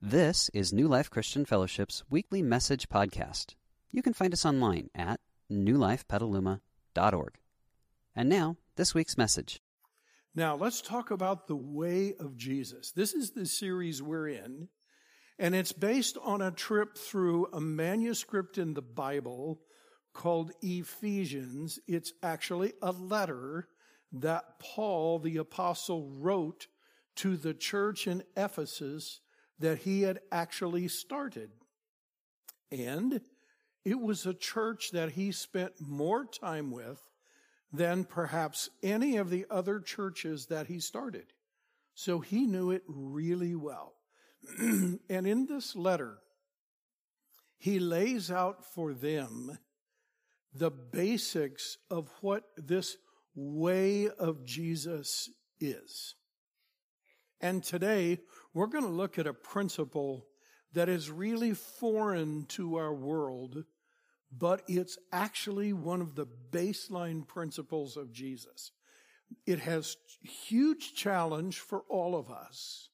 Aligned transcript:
This 0.00 0.48
is 0.54 0.72
New 0.72 0.86
Life 0.86 1.10
Christian 1.10 1.44
Fellowship's 1.44 2.04
weekly 2.08 2.40
message 2.40 2.88
podcast. 2.88 3.56
You 3.90 4.00
can 4.00 4.12
find 4.12 4.32
us 4.32 4.46
online 4.46 4.90
at 4.94 5.18
newlifepetaluma.org. 5.50 7.34
And 8.14 8.28
now, 8.28 8.56
this 8.76 8.94
week's 8.94 9.18
message. 9.18 9.60
Now, 10.36 10.54
let's 10.54 10.82
talk 10.82 11.10
about 11.10 11.48
the 11.48 11.56
way 11.56 12.14
of 12.20 12.36
Jesus. 12.36 12.92
This 12.92 13.12
is 13.12 13.32
the 13.32 13.44
series 13.44 14.00
we're 14.00 14.28
in, 14.28 14.68
and 15.36 15.56
it's 15.56 15.72
based 15.72 16.16
on 16.22 16.42
a 16.42 16.52
trip 16.52 16.96
through 16.96 17.48
a 17.52 17.60
manuscript 17.60 18.56
in 18.56 18.74
the 18.74 18.82
Bible 18.82 19.62
called 20.12 20.52
Ephesians. 20.62 21.80
It's 21.88 22.12
actually 22.22 22.74
a 22.80 22.92
letter 22.92 23.66
that 24.12 24.60
Paul 24.60 25.18
the 25.18 25.38
apostle 25.38 26.08
wrote 26.08 26.68
to 27.16 27.36
the 27.36 27.52
church 27.52 28.06
in 28.06 28.22
Ephesus 28.36 29.18
that 29.58 29.78
he 29.78 30.02
had 30.02 30.20
actually 30.30 30.88
started. 30.88 31.50
And 32.70 33.20
it 33.84 34.00
was 34.00 34.26
a 34.26 34.34
church 34.34 34.90
that 34.92 35.12
he 35.12 35.32
spent 35.32 35.72
more 35.80 36.24
time 36.24 36.70
with 36.70 37.00
than 37.72 38.04
perhaps 38.04 38.70
any 38.82 39.16
of 39.16 39.30
the 39.30 39.46
other 39.50 39.80
churches 39.80 40.46
that 40.46 40.66
he 40.66 40.80
started. 40.80 41.26
So 41.94 42.20
he 42.20 42.46
knew 42.46 42.70
it 42.70 42.82
really 42.86 43.54
well. 43.54 43.94
and 44.58 45.00
in 45.08 45.46
this 45.46 45.74
letter, 45.74 46.18
he 47.58 47.78
lays 47.78 48.30
out 48.30 48.64
for 48.64 48.94
them 48.94 49.58
the 50.54 50.70
basics 50.70 51.76
of 51.90 52.08
what 52.20 52.44
this 52.56 52.96
way 53.34 54.08
of 54.08 54.44
Jesus 54.44 55.28
is. 55.60 56.14
And 57.40 57.62
today 57.62 58.18
we're 58.58 58.66
going 58.66 58.82
to 58.82 58.90
look 58.90 59.20
at 59.20 59.28
a 59.28 59.32
principle 59.32 60.26
that 60.72 60.88
is 60.88 61.12
really 61.12 61.54
foreign 61.54 62.44
to 62.46 62.74
our 62.74 62.92
world, 62.92 63.62
but 64.36 64.62
it's 64.66 64.98
actually 65.12 65.72
one 65.72 66.00
of 66.00 66.16
the 66.16 66.26
baseline 66.50 67.24
principles 67.24 67.96
of 67.96 68.12
Jesus. 68.12 68.72
It 69.46 69.60
has 69.60 69.96
huge 70.22 70.96
challenge 70.96 71.60
for 71.60 71.84
all 71.88 72.16
of 72.16 72.32
us, 72.32 72.88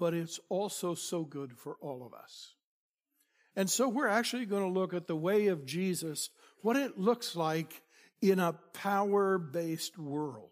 but 0.00 0.14
it's 0.14 0.40
also 0.48 0.96
so 0.96 1.22
good 1.22 1.56
for 1.56 1.76
all 1.80 2.04
of 2.04 2.12
us. 2.12 2.54
And 3.54 3.70
so 3.70 3.88
we're 3.88 4.08
actually 4.08 4.46
going 4.46 4.64
to 4.64 4.80
look 4.80 4.94
at 4.94 5.06
the 5.06 5.14
way 5.14 5.46
of 5.46 5.64
Jesus, 5.64 6.28
what 6.62 6.76
it 6.76 6.98
looks 6.98 7.36
like 7.36 7.82
in 8.20 8.40
a 8.40 8.54
power 8.74 9.38
based 9.38 9.96
world. 9.96 10.50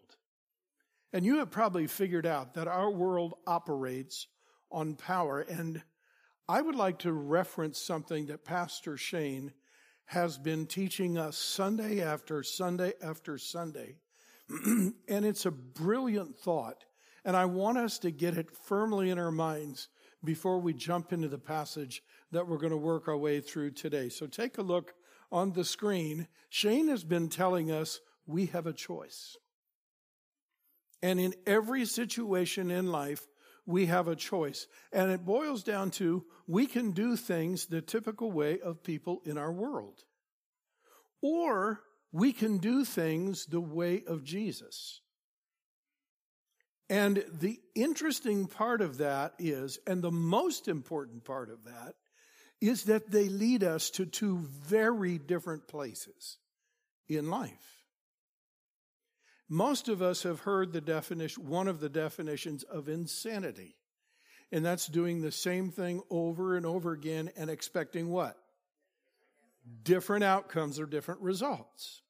And 1.15 1.25
you 1.25 1.37
have 1.37 1.49
probably 1.49 1.87
figured 1.87 2.25
out 2.25 2.55
that 2.55 2.67
our 2.67 2.91
world 2.91 3.35
operates 3.47 4.27
on 4.69 4.95
power. 4.95 5.39
And 5.39 5.81
I 6.49 6.59
would 6.61 6.75
like 6.75 6.99
to 6.99 7.13
reference 7.13 7.79
something 7.79 8.25
that 8.25 8.43
Pastor 8.43 8.97
Shane 8.97 9.53
has 10.07 10.37
been 10.37 10.65
teaching 10.65 11.17
us 11.17 11.37
Sunday 11.37 12.01
after 12.01 12.43
Sunday 12.43 12.95
after 13.01 13.37
Sunday. 13.37 13.95
and 14.49 14.93
it's 15.07 15.45
a 15.45 15.51
brilliant 15.51 16.37
thought. 16.37 16.83
And 17.23 17.37
I 17.37 17.45
want 17.45 17.77
us 17.77 17.97
to 17.99 18.11
get 18.11 18.37
it 18.37 18.51
firmly 18.51 19.09
in 19.09 19.17
our 19.17 19.31
minds 19.31 19.87
before 20.21 20.59
we 20.59 20.73
jump 20.73 21.13
into 21.13 21.29
the 21.29 21.37
passage 21.37 22.03
that 22.33 22.45
we're 22.45 22.57
going 22.57 22.71
to 22.71 22.77
work 22.77 23.07
our 23.07 23.15
way 23.15 23.39
through 23.39 23.71
today. 23.71 24.09
So 24.09 24.27
take 24.27 24.57
a 24.57 24.61
look 24.61 24.93
on 25.31 25.53
the 25.53 25.63
screen. 25.63 26.27
Shane 26.49 26.89
has 26.89 27.05
been 27.05 27.29
telling 27.29 27.71
us 27.71 28.01
we 28.27 28.47
have 28.47 28.67
a 28.67 28.73
choice. 28.73 29.37
And 31.05 31.19
in 31.19 31.35
every 31.45 31.85
situation 31.85 32.71
in 32.71 32.91
life, 32.91 33.27
we 33.67 33.85
have 33.85 34.07
a 34.07 34.15
choice. 34.15 34.65
And 34.91 35.11
it 35.11 35.23
boils 35.23 35.61
down 35.61 35.91
to 35.91 36.25
we 36.47 36.65
can 36.65 36.93
do 36.93 37.15
things 37.15 37.67
the 37.67 37.83
typical 37.83 38.31
way 38.31 38.59
of 38.59 38.81
people 38.81 39.21
in 39.23 39.37
our 39.37 39.51
world. 39.51 40.03
Or 41.21 41.81
we 42.11 42.33
can 42.33 42.57
do 42.57 42.83
things 42.83 43.45
the 43.45 43.61
way 43.61 44.01
of 44.07 44.23
Jesus. 44.23 45.01
And 46.89 47.23
the 47.39 47.59
interesting 47.75 48.47
part 48.47 48.81
of 48.81 48.97
that 48.97 49.33
is, 49.37 49.77
and 49.85 50.01
the 50.01 50.09
most 50.09 50.67
important 50.67 51.23
part 51.23 51.51
of 51.51 51.65
that, 51.65 51.93
is 52.61 52.85
that 52.85 53.11
they 53.11 53.29
lead 53.29 53.63
us 53.63 53.91
to 53.91 54.07
two 54.07 54.39
very 54.39 55.19
different 55.19 55.67
places 55.67 56.39
in 57.07 57.29
life. 57.29 57.84
Most 59.47 59.89
of 59.89 60.01
us 60.01 60.23
have 60.23 60.41
heard 60.41 60.73
the 60.73 60.81
definition, 60.81 61.47
one 61.47 61.67
of 61.67 61.79
the 61.79 61.89
definitions 61.89 62.63
of 62.63 62.89
insanity. 62.89 63.75
And 64.51 64.65
that's 64.65 64.87
doing 64.87 65.21
the 65.21 65.31
same 65.31 65.71
thing 65.71 66.01
over 66.09 66.55
and 66.55 66.65
over 66.65 66.91
again 66.91 67.31
and 67.35 67.49
expecting 67.49 68.09
what? 68.09 68.37
Different 69.83 70.23
outcomes 70.23 70.79
or 70.79 70.85
different 70.85 71.21
results. 71.21 72.01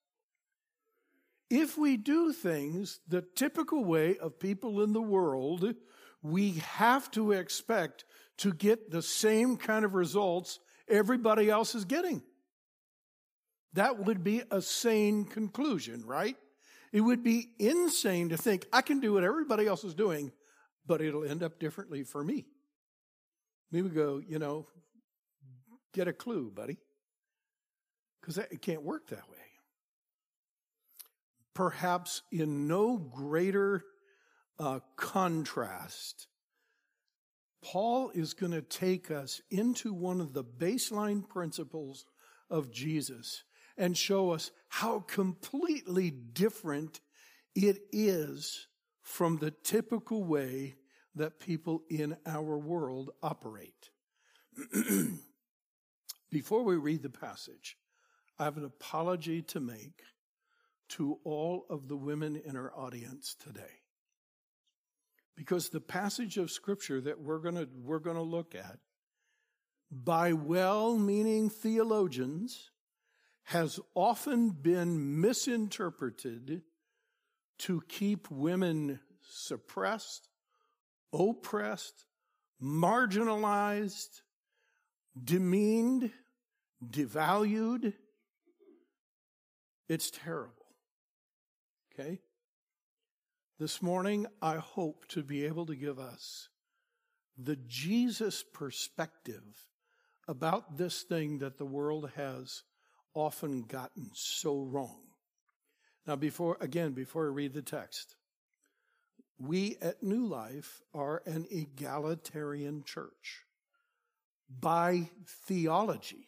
If 1.50 1.78
we 1.78 1.98
do 1.98 2.34
things 2.34 3.00
the 3.08 3.22
typical 3.36 3.84
way 3.84 4.18
of 4.18 4.40
people 4.40 4.82
in 4.82 4.94
the 4.94 5.02
world, 5.02 5.76
we 6.22 6.54
have 6.54 7.10
to 7.12 7.34
expect 7.34 8.06
to 8.38 8.54
get 8.54 8.92
the 8.92 9.02
same 9.02 9.58
kind 9.58 9.86
of 9.86 9.94
results 9.94 10.60
everybody 10.88 11.50
else 11.50 11.76
is 11.76 11.86
getting. 11.86 12.22
That 13.74 14.06
would 14.06 14.24
be 14.24 14.42
a 14.52 14.62
sane 14.62 15.26
conclusion, 15.26 16.06
right? 16.06 16.38
It 16.96 17.02
would 17.02 17.24
be 17.24 17.50
insane 17.60 18.30
to 18.30 18.38
think 18.38 18.66
I 18.72 18.82
can 18.82 19.02
do 19.02 19.12
what 19.12 19.26
everybody 19.26 19.68
else 19.68 19.84
is 19.84 19.94
doing, 19.94 20.32
but 20.88 21.02
it'll 21.02 21.26
end 21.26 21.44
up 21.44 21.60
differently 21.60 22.06
for 22.06 22.24
me. 22.24 22.46
We 23.70 23.82
would 23.82 23.94
go, 23.94 24.22
you 24.26 24.40
know, 24.40 24.68
get 25.94 26.08
a 26.08 26.14
clue, 26.14 26.54
buddy. 26.56 26.78
Because 28.22 28.38
it 28.38 28.62
can't 28.62 28.82
work 28.82 29.10
that 29.10 29.30
way. 29.30 29.36
Perhaps 31.54 32.22
in 32.32 32.66
no 32.66 32.98
greater 32.98 33.84
uh, 34.58 34.80
contrast, 34.96 36.28
Paul 37.62 38.10
is 38.12 38.34
going 38.34 38.54
to 38.54 38.62
take 38.62 39.12
us 39.12 39.42
into 39.52 39.94
one 39.94 40.22
of 40.22 40.32
the 40.32 40.46
baseline 40.46 41.28
principles 41.28 42.06
of 42.50 42.72
Jesus 42.72 43.44
and 43.78 43.98
show 43.98 44.32
us 44.32 44.52
how 44.70 45.00
completely 45.00 46.10
different 46.12 47.00
it 47.56 47.80
is 47.92 48.68
from 49.02 49.38
the 49.38 49.52
typical 49.52 50.24
way 50.24 50.76
that 51.16 51.40
people 51.40 51.84
in 51.90 52.18
our 52.26 52.58
world 52.58 53.12
operate. 53.24 53.90
Before 56.32 56.64
we 56.64 56.76
read 56.76 57.04
the 57.04 57.10
passage, 57.10 57.78
I 58.38 58.44
have 58.46 58.58
an 58.58 58.66
apology 58.66 59.42
to 59.44 59.60
make 59.60 60.02
to 60.90 61.20
all 61.24 61.66
of 61.70 61.88
the 61.88 61.96
women 61.96 62.42
in 62.46 62.56
our 62.56 62.72
audience 62.76 63.36
today. 63.40 63.82
Because 65.36 65.70
the 65.70 65.82
passage 65.82 66.38
of 66.38 66.52
scripture 66.52 67.02
that 67.02 67.20
we're 67.20 67.40
going 67.40 67.68
we're 67.84 68.00
going 68.00 68.16
to 68.16 68.22
look 68.22 68.56
at 68.56 68.80
by 69.92 70.34
well-meaning 70.34 71.50
theologians 71.50 72.72
has 73.46 73.80
often 73.94 74.50
been 74.50 75.22
misinterpreted 75.22 76.64
to 77.60 77.82
keep 77.88 78.30
women 78.32 79.00
suppressed, 79.22 80.28
oppressed, 81.14 82.06
marginalized, 82.62 84.22
demeaned, 85.22 86.12
devalued. 86.84 87.94
It's 89.88 90.10
terrible. 90.10 90.66
Okay? 91.94 92.22
This 93.60 93.82
morning, 93.82 94.26
I 94.42 94.56
hope 94.56 95.08
to 95.10 95.22
be 95.24 95.46
able 95.46 95.68
to 95.68 95.76
give 95.76 96.00
us 96.00 96.50
the 97.38 97.58
Jesus 97.68 98.44
perspective 98.44 99.70
about 100.28 100.78
this 100.78 101.04
thing 101.04 101.38
that 101.40 101.58
the 101.58 101.66
world 101.66 102.10
has 102.16 102.64
often 103.16 103.64
gotten 103.64 104.12
so 104.14 104.62
wrong. 104.62 105.00
Now, 106.06 106.16
before, 106.16 106.58
again, 106.62 106.92
before 106.92 107.26
I 107.26 107.30
read 107.30 107.54
the 107.54 107.64
text, 107.64 108.16
we 109.40 109.78
at 109.82 110.04
New 110.04 110.28
Life 110.28 110.82
are 110.94 111.24
an 111.26 111.48
egalitarian 111.50 112.84
church 112.84 113.44
by 114.48 115.10
theology, 115.48 116.28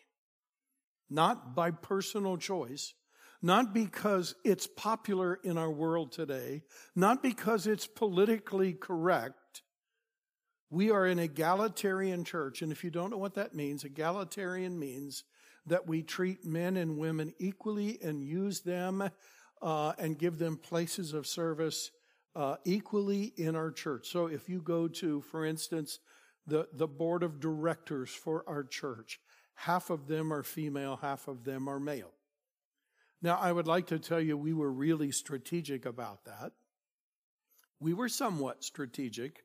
not 1.09 1.53
by 1.55 1.71
personal 1.71 2.37
choice, 2.37 2.93
not 3.41 3.73
because 3.73 4.33
it's 4.43 4.65
popular 4.65 5.35
in 5.43 5.57
our 5.57 5.69
world 5.69 6.11
today, 6.11 6.63
not 6.95 7.21
because 7.21 7.67
it's 7.67 7.85
politically 7.85 8.73
correct. 8.73 9.61
We 10.69 10.89
are 10.89 11.05
an 11.05 11.19
egalitarian 11.19 12.23
church. 12.23 12.61
And 12.61 12.71
if 12.71 12.83
you 12.83 12.89
don't 12.89 13.11
know 13.11 13.17
what 13.17 13.35
that 13.35 13.53
means, 13.53 13.83
egalitarian 13.83 14.77
means 14.79 15.23
that 15.67 15.87
we 15.87 16.01
treat 16.01 16.45
men 16.45 16.77
and 16.77 16.97
women 16.97 17.33
equally 17.39 17.99
and 18.01 18.23
use 18.23 18.61
them 18.61 19.09
uh, 19.61 19.93
and 19.97 20.17
give 20.17 20.37
them 20.37 20.57
places 20.57 21.13
of 21.13 21.27
service 21.27 21.91
uh, 22.35 22.55
equally 22.65 23.33
in 23.37 23.55
our 23.55 23.71
church. 23.71 24.09
So 24.09 24.27
if 24.27 24.47
you 24.49 24.61
go 24.61 24.87
to, 24.87 25.21
for 25.21 25.45
instance, 25.45 25.99
the, 26.47 26.67
the 26.73 26.87
board 26.87 27.23
of 27.23 27.39
directors 27.39 28.09
for 28.09 28.43
our 28.47 28.63
church. 28.63 29.19
Half 29.53 29.89
of 29.89 30.07
them 30.07 30.31
are 30.31 30.43
female, 30.43 30.97
half 30.97 31.27
of 31.27 31.43
them 31.43 31.67
are 31.67 31.79
male. 31.79 32.13
Now, 33.21 33.37
I 33.37 33.51
would 33.51 33.67
like 33.67 33.87
to 33.87 33.99
tell 33.99 34.21
you 34.21 34.37
we 34.37 34.53
were 34.53 34.71
really 34.71 35.11
strategic 35.11 35.85
about 35.85 36.25
that. 36.25 36.53
We 37.79 37.93
were 37.93 38.09
somewhat 38.09 38.63
strategic, 38.63 39.43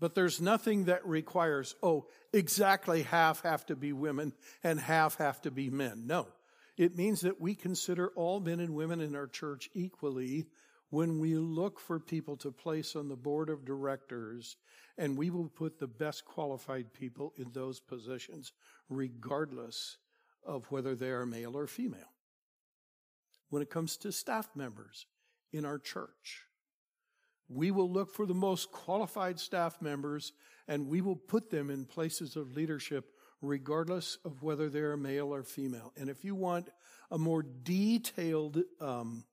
but 0.00 0.14
there's 0.14 0.40
nothing 0.40 0.84
that 0.84 1.06
requires, 1.06 1.74
oh, 1.82 2.06
exactly 2.32 3.02
half 3.02 3.42
have 3.42 3.66
to 3.66 3.76
be 3.76 3.92
women 3.92 4.32
and 4.62 4.78
half 4.78 5.16
have 5.18 5.40
to 5.42 5.50
be 5.50 5.70
men. 5.70 6.06
No. 6.06 6.28
It 6.76 6.96
means 6.96 7.22
that 7.22 7.40
we 7.40 7.54
consider 7.54 8.12
all 8.14 8.38
men 8.38 8.60
and 8.60 8.74
women 8.74 9.00
in 9.00 9.16
our 9.16 9.26
church 9.26 9.68
equally 9.74 10.46
when 10.90 11.18
we 11.18 11.34
look 11.34 11.80
for 11.80 11.98
people 11.98 12.36
to 12.38 12.52
place 12.52 12.96
on 12.96 13.08
the 13.08 13.16
board 13.16 13.50
of 13.50 13.64
directors, 13.64 14.56
and 14.96 15.18
we 15.18 15.28
will 15.30 15.48
put 15.48 15.78
the 15.78 15.86
best 15.86 16.24
qualified 16.24 16.94
people 16.94 17.34
in 17.36 17.50
those 17.52 17.80
positions, 17.80 18.52
regardless 18.88 19.98
of 20.46 20.64
whether 20.70 20.94
they 20.94 21.10
are 21.10 21.26
male 21.26 21.56
or 21.56 21.66
female. 21.66 22.12
When 23.50 23.62
it 23.62 23.70
comes 23.70 23.96
to 23.98 24.12
staff 24.12 24.48
members 24.54 25.06
in 25.52 25.64
our 25.64 25.78
church, 25.78 26.44
we 27.48 27.70
will 27.70 27.90
look 27.90 28.12
for 28.12 28.26
the 28.26 28.34
most 28.34 28.70
qualified 28.72 29.40
staff 29.40 29.80
members 29.80 30.32
and 30.66 30.86
we 30.86 31.00
will 31.00 31.16
put 31.16 31.50
them 31.50 31.70
in 31.70 31.84
places 31.84 32.36
of 32.36 32.54
leadership 32.56 33.12
regardless 33.40 34.18
of 34.24 34.42
whether 34.42 34.68
they're 34.68 34.96
male 34.96 35.32
or 35.32 35.42
female. 35.42 35.92
And 35.96 36.10
if 36.10 36.24
you 36.24 36.34
want 36.34 36.68
a 37.10 37.18
more 37.18 37.42
detailed 37.42 38.62
um, 38.80 39.24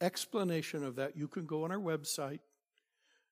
explanation 0.00 0.84
of 0.84 0.96
that, 0.96 1.16
you 1.16 1.28
can 1.28 1.46
go 1.46 1.64
on 1.64 1.70
our 1.70 1.78
website. 1.78 2.40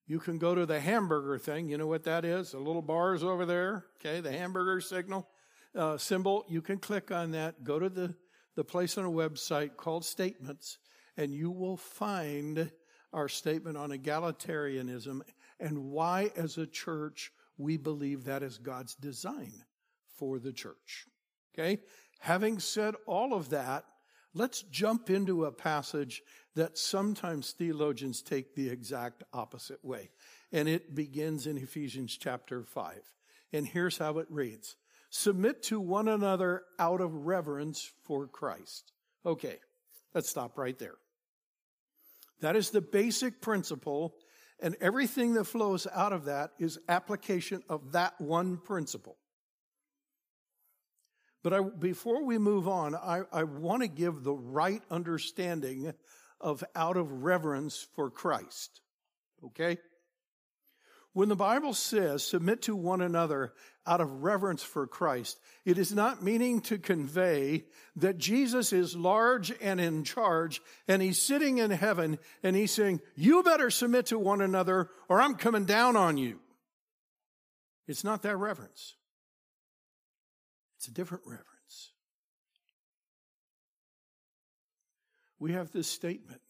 You 0.06 0.19
can 0.20 0.38
go 0.38 0.54
to 0.54 0.66
the 0.66 0.81
hamburger 0.81 1.38
thing. 1.38 1.69
You 1.69 1.78
know 1.78 1.87
what 1.87 2.04
that 2.04 2.25
is? 2.25 2.52
The 2.52 2.58
little 2.58 2.82
bars 2.82 3.22
over 3.22 3.44
there. 3.44 3.87
Okay, 3.98 4.20
the 4.20 4.32
hamburger 4.32 4.81
signal 4.81 5.28
uh, 5.75 5.98
symbol. 5.98 6.44
You 6.48 6.62
can 6.62 6.78
click 6.78 7.10
on 7.10 7.32
that. 7.32 7.64
Go 7.64 7.78
to 7.78 7.88
the 7.88 8.14
the 8.56 8.64
place 8.64 8.98
on 8.98 9.04
a 9.04 9.10
website 9.10 9.76
called 9.76 10.04
Statements, 10.04 10.78
and 11.16 11.32
you 11.32 11.50
will 11.50 11.76
find 11.76 12.70
our 13.12 13.28
statement 13.28 13.76
on 13.76 13.90
egalitarianism 13.90 15.22
and 15.58 15.90
why, 15.90 16.30
as 16.36 16.58
a 16.58 16.66
church, 16.66 17.32
we 17.58 17.76
believe 17.76 18.24
that 18.24 18.42
is 18.42 18.58
God's 18.58 18.94
design 18.94 19.52
for 20.16 20.38
the 20.38 20.52
church. 20.52 21.06
Okay? 21.54 21.80
Having 22.20 22.60
said 22.60 22.94
all 23.06 23.34
of 23.34 23.50
that, 23.50 23.84
let's 24.34 24.62
jump 24.62 25.10
into 25.10 25.44
a 25.44 25.52
passage 25.52 26.22
that 26.54 26.78
sometimes 26.78 27.52
theologians 27.52 28.22
take 28.22 28.54
the 28.54 28.68
exact 28.68 29.24
opposite 29.32 29.84
way. 29.84 30.10
And 30.52 30.68
it 30.68 30.94
begins 30.94 31.46
in 31.46 31.56
Ephesians 31.56 32.16
chapter 32.16 32.64
5. 32.64 33.00
And 33.52 33.66
here's 33.66 33.98
how 33.98 34.18
it 34.18 34.26
reads. 34.30 34.76
Submit 35.10 35.62
to 35.64 35.80
one 35.80 36.08
another 36.08 36.62
out 36.78 37.00
of 37.00 37.26
reverence 37.26 37.90
for 38.04 38.26
Christ. 38.28 38.92
Okay, 39.26 39.58
let's 40.14 40.28
stop 40.28 40.56
right 40.56 40.78
there. 40.78 41.00
That 42.40 42.56
is 42.56 42.70
the 42.70 42.81
basic 42.81 43.40
principle, 43.40 44.14
and 44.60 44.76
everything 44.81 45.34
that 45.34 45.44
flows 45.44 45.87
out 45.92 46.12
of 46.12 46.25
that 46.25 46.52
is 46.58 46.78
application 46.88 47.62
of 47.69 47.92
that 47.92 48.20
one 48.20 48.56
principle. 48.58 49.16
But 51.42 51.54
I, 51.54 51.60
before 51.60 52.25
we 52.25 52.38
move 52.38 52.69
on, 52.69 52.94
I, 52.94 53.22
I 53.32 53.44
want 53.44 53.82
to 53.82 53.88
give 53.88 54.22
the 54.22 54.34
right 54.34 54.82
understanding 54.90 55.92
of 56.40 56.62
out 56.75 56.96
of 56.96 57.10
reverence 57.22 57.87
for 57.94 58.10
Christ. 58.10 58.81
Okay? 59.44 59.78
When 61.12 61.28
the 61.28 61.36
Bible 61.36 61.74
says 61.74 62.22
submit 62.22 62.62
to 62.62 62.76
one 62.76 63.00
another 63.00 63.52
out 63.84 64.00
of 64.00 64.22
reverence 64.22 64.62
for 64.62 64.86
Christ, 64.86 65.40
it 65.64 65.76
is 65.76 65.92
not 65.92 66.22
meaning 66.22 66.60
to 66.62 66.78
convey 66.78 67.64
that 67.96 68.18
Jesus 68.18 68.72
is 68.72 68.94
large 68.94 69.52
and 69.60 69.80
in 69.80 70.04
charge 70.04 70.62
and 70.86 71.02
he's 71.02 71.20
sitting 71.20 71.58
in 71.58 71.72
heaven 71.72 72.18
and 72.44 72.54
he's 72.54 72.70
saying, 72.70 73.00
you 73.16 73.42
better 73.42 73.70
submit 73.70 74.06
to 74.06 74.18
one 74.18 74.40
another 74.40 74.88
or 75.08 75.20
I'm 75.20 75.34
coming 75.34 75.64
down 75.64 75.96
on 75.96 76.16
you. 76.16 76.38
It's 77.88 78.04
not 78.04 78.22
that 78.22 78.36
reverence. 78.36 78.94
It's 80.76 80.86
a 80.86 80.92
different 80.92 81.24
reverence. 81.26 81.46
We 85.40 85.52
have 85.52 85.72
this 85.72 85.88
statement, 85.88 86.40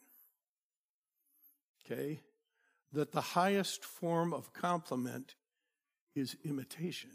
okay, 1.87 2.21
that 2.93 3.13
the 3.13 3.21
highest 3.21 3.85
form 3.85 4.33
of 4.33 4.53
compliment 4.53 5.35
is 6.15 6.37
imitation. 6.45 7.11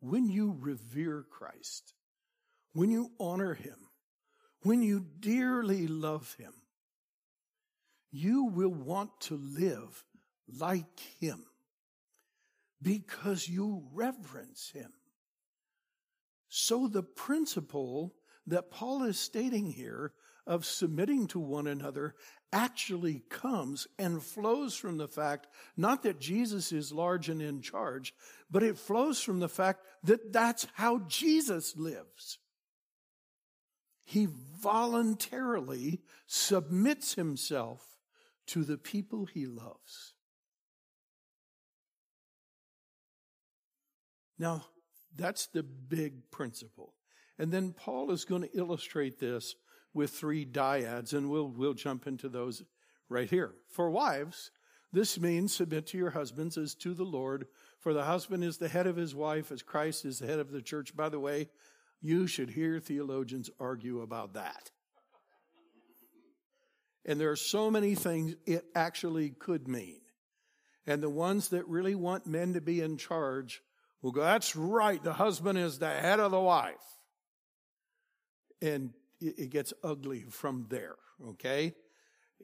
When 0.00 0.28
you 0.28 0.56
revere 0.58 1.24
Christ, 1.28 1.94
when 2.72 2.90
you 2.90 3.10
honor 3.18 3.54
him, 3.54 3.76
when 4.62 4.82
you 4.82 5.04
dearly 5.20 5.86
love 5.86 6.36
him, 6.38 6.52
you 8.12 8.44
will 8.44 8.72
want 8.72 9.10
to 9.22 9.36
live 9.36 10.04
like 10.48 11.00
him 11.20 11.44
because 12.80 13.48
you 13.48 13.88
reverence 13.92 14.70
him. 14.70 14.92
So 16.48 16.86
the 16.86 17.02
principle 17.02 18.14
that 18.46 18.70
Paul 18.70 19.04
is 19.04 19.18
stating 19.18 19.66
here 19.72 20.12
of 20.46 20.64
submitting 20.64 21.26
to 21.28 21.40
one 21.40 21.66
another 21.66 22.14
actually 22.56 23.22
comes 23.28 23.86
and 23.98 24.22
flows 24.22 24.74
from 24.74 24.96
the 24.96 25.06
fact 25.06 25.46
not 25.76 26.02
that 26.04 26.18
Jesus 26.18 26.72
is 26.72 26.90
large 26.90 27.28
and 27.28 27.42
in 27.42 27.60
charge, 27.60 28.14
but 28.50 28.62
it 28.62 28.78
flows 28.78 29.20
from 29.20 29.40
the 29.40 29.48
fact 29.48 29.84
that 30.04 30.32
that's 30.32 30.66
how 30.72 31.00
Jesus 31.06 31.76
lives. 31.76 32.38
He 34.06 34.28
voluntarily 34.62 36.00
submits 36.26 37.12
himself 37.12 37.98
to 38.46 38.64
the 38.64 38.78
people 38.78 39.26
he 39.26 39.44
loves. 39.44 40.14
Now, 44.38 44.64
that's 45.14 45.46
the 45.46 45.62
big 45.62 46.30
principle. 46.30 46.94
And 47.38 47.52
then 47.52 47.72
Paul 47.72 48.10
is 48.12 48.24
going 48.24 48.42
to 48.42 48.56
illustrate 48.56 49.18
this 49.18 49.56
with 49.96 50.10
three 50.10 50.44
dyads, 50.44 51.12
and 51.12 51.30
we'll, 51.30 51.48
we'll 51.48 51.74
jump 51.74 52.06
into 52.06 52.28
those 52.28 52.62
right 53.08 53.28
here. 53.28 53.52
For 53.68 53.90
wives, 53.90 54.50
this 54.92 55.18
means 55.18 55.54
submit 55.54 55.86
to 55.88 55.98
your 55.98 56.10
husbands 56.10 56.56
as 56.56 56.74
to 56.76 56.94
the 56.94 57.04
Lord, 57.04 57.46
for 57.80 57.92
the 57.92 58.04
husband 58.04 58.44
is 58.44 58.58
the 58.58 58.68
head 58.68 58.86
of 58.86 58.96
his 58.96 59.14
wife, 59.14 59.50
as 59.50 59.62
Christ 59.62 60.04
is 60.04 60.18
the 60.18 60.26
head 60.26 60.38
of 60.38 60.52
the 60.52 60.62
church. 60.62 60.94
By 60.94 61.08
the 61.08 61.20
way, 61.20 61.48
you 62.00 62.26
should 62.26 62.50
hear 62.50 62.78
theologians 62.78 63.50
argue 63.58 64.02
about 64.02 64.34
that. 64.34 64.70
And 67.04 67.20
there 67.20 67.30
are 67.30 67.36
so 67.36 67.70
many 67.70 67.94
things 67.94 68.34
it 68.46 68.64
actually 68.74 69.30
could 69.30 69.68
mean. 69.68 70.00
And 70.86 71.02
the 71.02 71.10
ones 71.10 71.48
that 71.48 71.66
really 71.68 71.94
want 71.94 72.26
men 72.26 72.54
to 72.54 72.60
be 72.60 72.80
in 72.80 72.96
charge 72.96 73.62
will 74.02 74.12
go, 74.12 74.20
that's 74.20 74.54
right, 74.54 75.02
the 75.02 75.12
husband 75.12 75.58
is 75.58 75.78
the 75.78 75.90
head 75.90 76.20
of 76.20 76.30
the 76.30 76.40
wife. 76.40 76.74
And 78.60 78.92
it 79.20 79.50
gets 79.50 79.72
ugly 79.82 80.24
from 80.30 80.66
there, 80.68 80.96
okay? 81.28 81.74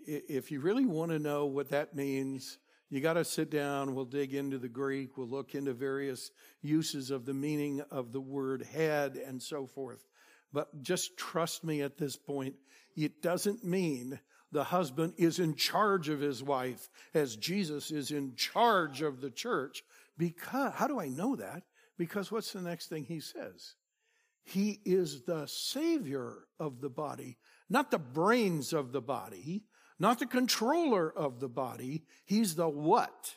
If 0.06 0.50
you 0.50 0.60
really 0.60 0.86
want 0.86 1.10
to 1.10 1.18
know 1.18 1.46
what 1.46 1.70
that 1.70 1.94
means, 1.94 2.58
you 2.90 3.00
got 3.00 3.14
to 3.14 3.24
sit 3.24 3.50
down. 3.50 3.94
We'll 3.94 4.04
dig 4.04 4.34
into 4.34 4.58
the 4.58 4.68
Greek. 4.68 5.16
We'll 5.16 5.28
look 5.28 5.54
into 5.54 5.72
various 5.72 6.30
uses 6.60 7.10
of 7.10 7.24
the 7.24 7.34
meaning 7.34 7.82
of 7.90 8.12
the 8.12 8.20
word 8.20 8.62
head 8.62 9.16
and 9.16 9.42
so 9.42 9.66
forth. 9.66 10.04
But 10.52 10.82
just 10.82 11.16
trust 11.16 11.64
me 11.64 11.82
at 11.82 11.96
this 11.96 12.16
point. 12.16 12.54
It 12.94 13.22
doesn't 13.22 13.64
mean 13.64 14.20
the 14.50 14.64
husband 14.64 15.14
is 15.16 15.38
in 15.38 15.54
charge 15.54 16.10
of 16.10 16.20
his 16.20 16.42
wife 16.42 16.90
as 17.14 17.36
Jesus 17.36 17.90
is 17.90 18.10
in 18.10 18.34
charge 18.36 19.00
of 19.00 19.22
the 19.22 19.30
church. 19.30 19.82
Because, 20.18 20.74
how 20.74 20.86
do 20.86 21.00
I 21.00 21.08
know 21.08 21.36
that? 21.36 21.62
Because 21.96 22.30
what's 22.30 22.52
the 22.52 22.60
next 22.60 22.88
thing 22.88 23.04
he 23.04 23.20
says? 23.20 23.74
He 24.44 24.80
is 24.84 25.22
the 25.22 25.46
savior 25.46 26.48
of 26.58 26.80
the 26.80 26.90
body, 26.90 27.38
not 27.70 27.90
the 27.90 27.98
brains 27.98 28.72
of 28.72 28.92
the 28.92 29.00
body, 29.00 29.64
not 29.98 30.18
the 30.18 30.26
controller 30.26 31.12
of 31.12 31.40
the 31.40 31.48
body. 31.48 32.04
He's 32.24 32.54
the 32.54 32.68
what? 32.68 33.36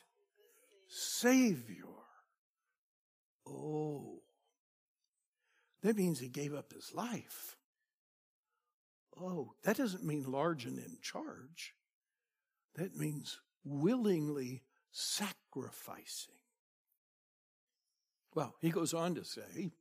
Savior. 0.87 1.85
Oh. 3.47 4.21
That 5.83 5.97
means 5.97 6.19
he 6.19 6.29
gave 6.29 6.53
up 6.53 6.73
his 6.73 6.91
life. 6.93 7.57
Oh, 9.19 9.53
that 9.63 9.77
doesn't 9.77 10.03
mean 10.03 10.23
large 10.23 10.65
and 10.65 10.79
in 10.79 10.97
charge. 11.01 11.75
That 12.75 12.95
means 12.95 13.39
willingly 13.63 14.63
sacrificing. 14.91 16.33
Well, 18.33 18.55
he 18.59 18.69
goes 18.71 18.93
on 18.93 19.15
to 19.15 19.23
say, 19.23 19.71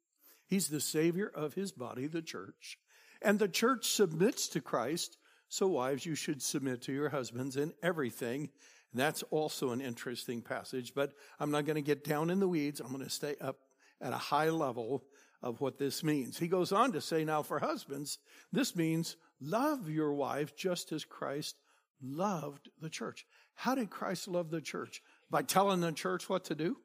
He's 0.55 0.69
the 0.69 0.81
Savior 0.81 1.33
of 1.35 1.55
his 1.55 1.73
body, 1.73 2.07
the 2.07 2.23
church. 2.23 2.79
And 3.21 3.41
the 3.41 3.49
church 3.49 3.89
submits 3.89 4.47
to 4.51 4.61
Christ. 4.61 5.19
So, 5.49 5.67
wives, 5.67 6.07
you 6.07 6.15
should 6.15 6.41
submit 6.41 6.81
to 6.83 6.93
your 6.93 7.09
husbands 7.09 7.57
in 7.57 7.73
everything. 7.83 8.51
And 8.93 9.01
that's 9.01 9.25
also 9.33 9.73
an 9.73 9.81
interesting 9.81 10.43
passage, 10.43 10.95
but 10.95 11.13
I'm 11.41 11.51
not 11.51 11.65
going 11.65 11.75
to 11.75 11.83
get 11.83 12.05
down 12.05 12.31
in 12.31 12.39
the 12.39 12.47
weeds. 12.47 12.79
I'm 12.79 12.93
going 12.93 13.03
to 13.03 13.11
stay 13.11 13.35
up 13.41 13.57
at 14.01 14.13
a 14.13 14.17
high 14.17 14.51
level 14.51 15.03
of 15.43 15.61
what 15.61 15.77
this 15.77 16.05
means. 16.05 16.39
He 16.39 16.47
goes 16.47 16.71
on 16.71 16.93
to 16.93 17.01
say, 17.01 17.25
now 17.25 17.43
for 17.43 17.59
husbands, 17.59 18.21
this 18.53 18.77
means 18.77 19.17
love 19.41 19.91
your 19.91 20.13
wife 20.13 20.55
just 20.55 20.93
as 20.93 21.05
Christ 21.05 21.57
loved 22.01 22.69
the 22.81 22.91
church. 22.91 23.27
How 23.57 23.75
did 23.75 23.91
Christ 23.91 24.29
love 24.29 24.51
the 24.53 24.61
church? 24.61 25.03
By 25.29 25.43
telling 25.43 25.81
the 25.81 25.91
church 25.91 26.29
what 26.29 26.45
to 26.45 26.55
do? 26.55 26.77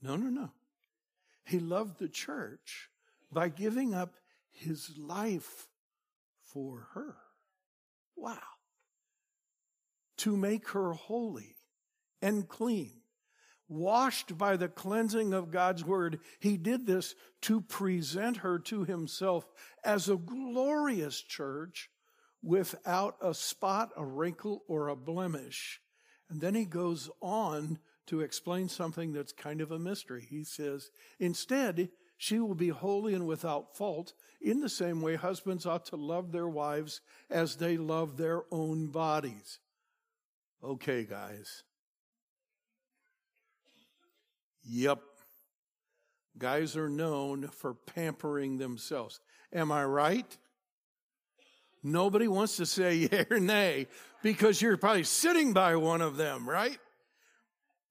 No, 0.00 0.16
no, 0.16 0.30
no. 0.30 0.48
He 1.44 1.58
loved 1.58 1.98
the 1.98 2.08
church 2.08 2.88
by 3.30 3.48
giving 3.48 3.94
up 3.94 4.14
his 4.50 4.96
life 4.96 5.66
for 6.52 6.88
her. 6.94 7.16
Wow. 8.16 8.38
To 10.18 10.36
make 10.36 10.68
her 10.70 10.92
holy 10.92 11.56
and 12.22 12.48
clean, 12.48 13.02
washed 13.68 14.38
by 14.38 14.56
the 14.56 14.68
cleansing 14.68 15.34
of 15.34 15.50
God's 15.50 15.84
word. 15.84 16.20
He 16.38 16.56
did 16.56 16.86
this 16.86 17.14
to 17.42 17.60
present 17.60 18.38
her 18.38 18.58
to 18.60 18.84
himself 18.84 19.44
as 19.84 20.08
a 20.08 20.16
glorious 20.16 21.20
church 21.20 21.90
without 22.42 23.16
a 23.20 23.34
spot, 23.34 23.90
a 23.96 24.04
wrinkle, 24.04 24.62
or 24.68 24.88
a 24.88 24.96
blemish. 24.96 25.80
And 26.30 26.40
then 26.40 26.54
he 26.54 26.64
goes 26.64 27.10
on 27.20 27.78
to 28.06 28.20
explain 28.20 28.68
something 28.68 29.12
that's 29.12 29.32
kind 29.32 29.60
of 29.60 29.70
a 29.70 29.78
mystery. 29.78 30.26
He 30.28 30.44
says, 30.44 30.90
instead, 31.18 31.88
she 32.16 32.38
will 32.38 32.54
be 32.54 32.68
holy 32.68 33.14
and 33.14 33.26
without 33.26 33.76
fault. 33.76 34.14
In 34.40 34.60
the 34.60 34.68
same 34.68 35.00
way, 35.00 35.16
husbands 35.16 35.66
ought 35.66 35.86
to 35.86 35.96
love 35.96 36.32
their 36.32 36.48
wives 36.48 37.00
as 37.30 37.56
they 37.56 37.76
love 37.76 38.16
their 38.16 38.42
own 38.50 38.88
bodies. 38.88 39.58
Okay, 40.62 41.04
guys. 41.04 41.62
Yep. 44.64 45.00
Guys 46.38 46.76
are 46.76 46.88
known 46.88 47.48
for 47.48 47.74
pampering 47.74 48.58
themselves. 48.58 49.20
Am 49.52 49.70
I 49.70 49.84
right? 49.84 50.36
Nobody 51.82 52.26
wants 52.26 52.56
to 52.56 52.66
say 52.66 52.94
yea 53.12 53.26
or 53.30 53.38
nay 53.38 53.86
because 54.22 54.60
you're 54.60 54.76
probably 54.76 55.04
sitting 55.04 55.52
by 55.52 55.76
one 55.76 56.00
of 56.00 56.16
them, 56.16 56.48
right? 56.48 56.78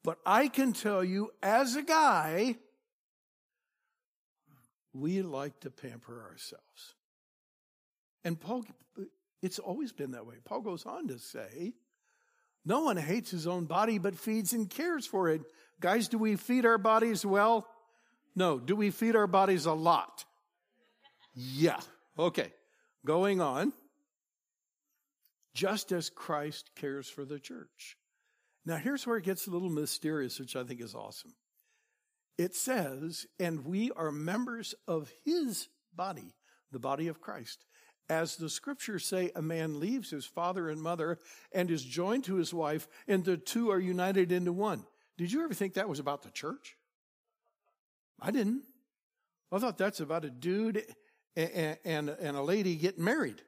But 0.04 0.20
I 0.26 0.50
can 0.50 0.74
tell 0.74 1.04
you, 1.04 1.32
as 1.42 1.76
a 1.76 1.82
guy, 1.82 2.58
we 4.94 5.22
like 5.22 5.60
to 5.62 5.72
pamper 5.72 6.28
ourselves. 6.30 6.96
And 8.26 8.40
Paul, 8.40 8.66
it's 9.42 9.60
always 9.60 9.92
been 9.92 10.12
that 10.12 10.26
way. 10.26 10.36
Paul 10.44 10.62
goes 10.62 10.86
on 10.86 11.08
to 11.08 11.20
say, 11.20 11.74
no 12.66 12.82
one 12.82 12.98
hates 12.98 13.32
his 13.32 13.48
own 13.48 13.66
body, 13.66 13.98
but 13.98 14.16
feeds 14.16 14.54
and 14.54 14.70
cares 14.70 15.06
for 15.06 15.30
it. 15.30 15.42
Guys, 15.80 16.08
do 16.08 16.18
we 16.18 16.36
feed 16.36 16.66
our 16.66 16.78
bodies 16.78 17.26
well? 17.26 17.68
No. 18.36 18.60
Do 18.60 18.76
we 18.76 18.90
feed 18.90 19.16
our 19.16 19.28
bodies 19.28 19.66
a 19.66 19.74
lot? 19.74 20.26
Yeah. 21.34 21.80
Okay. 22.18 22.52
Going 23.06 23.42
on 23.42 23.74
just 25.54 25.92
as 25.92 26.10
Christ 26.10 26.72
cares 26.76 27.10
for 27.10 27.26
the 27.26 27.40
church. 27.40 27.98
Now, 28.66 28.78
here's 28.78 29.06
where 29.06 29.18
it 29.18 29.26
gets 29.26 29.48
a 29.48 29.52
little 29.52 29.70
mysterious, 29.70 30.40
which 30.40 30.56
I 30.56 30.64
think 30.64 30.82
is 30.82 30.96
awesome. 30.96 31.34
It 32.38 32.56
says, 32.56 33.26
and 33.40 33.66
we 33.66 33.92
are 33.92 34.12
members 34.12 34.74
of 34.88 35.12
his 35.26 35.68
body, 35.96 36.34
the 36.72 36.80
body 36.80 37.08
of 37.08 37.22
Christ. 37.22 37.66
As 38.10 38.36
the 38.36 38.50
scriptures 38.50 39.06
say, 39.06 39.32
a 39.36 39.42
man 39.42 39.80
leaves 39.80 40.10
his 40.10 40.26
father 40.26 40.70
and 40.70 40.82
mother 40.82 41.20
and 41.52 41.70
is 41.70 41.84
joined 41.84 42.24
to 42.26 42.36
his 42.36 42.54
wife, 42.54 42.88
and 43.08 43.24
the 43.24 43.38
two 43.38 43.70
are 43.72 43.80
united 43.80 44.32
into 44.32 44.52
one. 44.52 44.86
Did 45.18 45.32
you 45.32 45.44
ever 45.44 45.54
think 45.54 45.76
that 45.76 45.90
was 45.90 46.00
about 46.00 46.24
the 46.24 46.32
church? 46.32 46.76
I 48.20 48.32
didn't. 48.32 48.64
I 49.52 49.60
thought 49.60 49.78
that's 49.78 50.00
about 50.00 50.26
a 50.26 50.30
dude 50.30 50.84
and, 51.36 51.78
and, 51.86 52.10
a 52.10 52.42
lady 52.42 52.76
getting 52.76 53.04
married. 53.04 53.42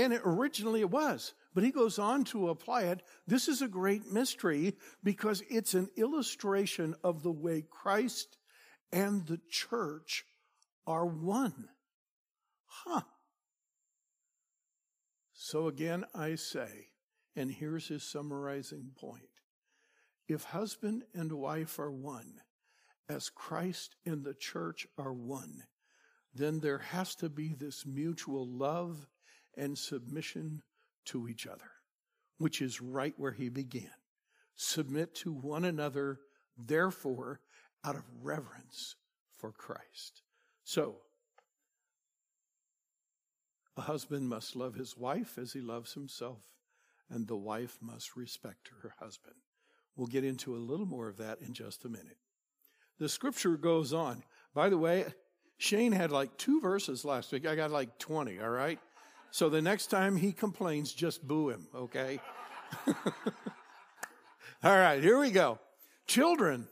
And 0.00 0.14
it 0.14 0.22
originally 0.24 0.80
it 0.80 0.90
was. 0.90 1.34
But 1.54 1.62
he 1.62 1.70
goes 1.70 1.98
on 1.98 2.24
to 2.24 2.48
apply 2.48 2.84
it. 2.84 3.02
This 3.26 3.48
is 3.48 3.60
a 3.60 3.68
great 3.68 4.10
mystery 4.10 4.76
because 5.04 5.42
it's 5.50 5.74
an 5.74 5.90
illustration 5.94 6.94
of 7.04 7.22
the 7.22 7.30
way 7.30 7.64
Christ 7.68 8.38
and 8.90 9.26
the 9.26 9.40
church 9.50 10.24
are 10.86 11.04
one. 11.04 11.68
Huh. 12.64 13.02
So 15.34 15.66
again, 15.68 16.06
I 16.14 16.36
say, 16.36 16.88
and 17.36 17.50
here's 17.50 17.88
his 17.88 18.02
summarizing 18.02 18.92
point. 18.96 19.24
If 20.28 20.44
husband 20.44 21.04
and 21.12 21.30
wife 21.30 21.78
are 21.78 21.92
one, 21.92 22.40
as 23.06 23.28
Christ 23.28 23.96
and 24.06 24.24
the 24.24 24.34
church 24.34 24.86
are 24.96 25.12
one, 25.12 25.64
then 26.32 26.60
there 26.60 26.78
has 26.78 27.14
to 27.16 27.28
be 27.28 27.52
this 27.52 27.84
mutual 27.84 28.48
love 28.48 29.08
and 29.56 29.76
submission 29.76 30.62
to 31.06 31.28
each 31.28 31.46
other, 31.46 31.70
which 32.38 32.60
is 32.62 32.80
right 32.80 33.14
where 33.16 33.32
he 33.32 33.48
began. 33.48 33.90
Submit 34.56 35.14
to 35.16 35.32
one 35.32 35.64
another, 35.64 36.20
therefore, 36.56 37.40
out 37.84 37.96
of 37.96 38.04
reverence 38.22 38.96
for 39.38 39.52
Christ. 39.52 40.22
So, 40.64 40.96
a 43.76 43.82
husband 43.82 44.28
must 44.28 44.56
love 44.56 44.74
his 44.74 44.96
wife 44.96 45.38
as 45.38 45.52
he 45.52 45.60
loves 45.60 45.94
himself, 45.94 46.44
and 47.08 47.26
the 47.26 47.36
wife 47.36 47.78
must 47.80 48.16
respect 48.16 48.70
her 48.82 48.94
husband. 48.98 49.36
We'll 49.96 50.06
get 50.06 50.24
into 50.24 50.54
a 50.54 50.58
little 50.58 50.86
more 50.86 51.08
of 51.08 51.16
that 51.16 51.40
in 51.40 51.54
just 51.54 51.84
a 51.84 51.88
minute. 51.88 52.18
The 52.98 53.08
scripture 53.08 53.56
goes 53.56 53.92
on. 53.92 54.22
By 54.54 54.68
the 54.68 54.78
way, 54.78 55.06
Shane 55.56 55.92
had 55.92 56.10
like 56.10 56.36
two 56.36 56.60
verses 56.60 57.04
last 57.04 57.32
week. 57.32 57.46
I 57.46 57.54
got 57.54 57.70
like 57.70 57.98
20, 57.98 58.40
all 58.40 58.50
right? 58.50 58.78
So 59.30 59.48
the 59.48 59.62
next 59.62 59.86
time 59.86 60.16
he 60.16 60.32
complains, 60.32 60.92
just 60.92 61.26
boo 61.26 61.50
him, 61.50 61.66
okay? 61.74 62.20
All 64.62 64.76
right, 64.76 65.02
here 65.02 65.18
we 65.18 65.30
go. 65.30 65.58
Children, 66.06 66.68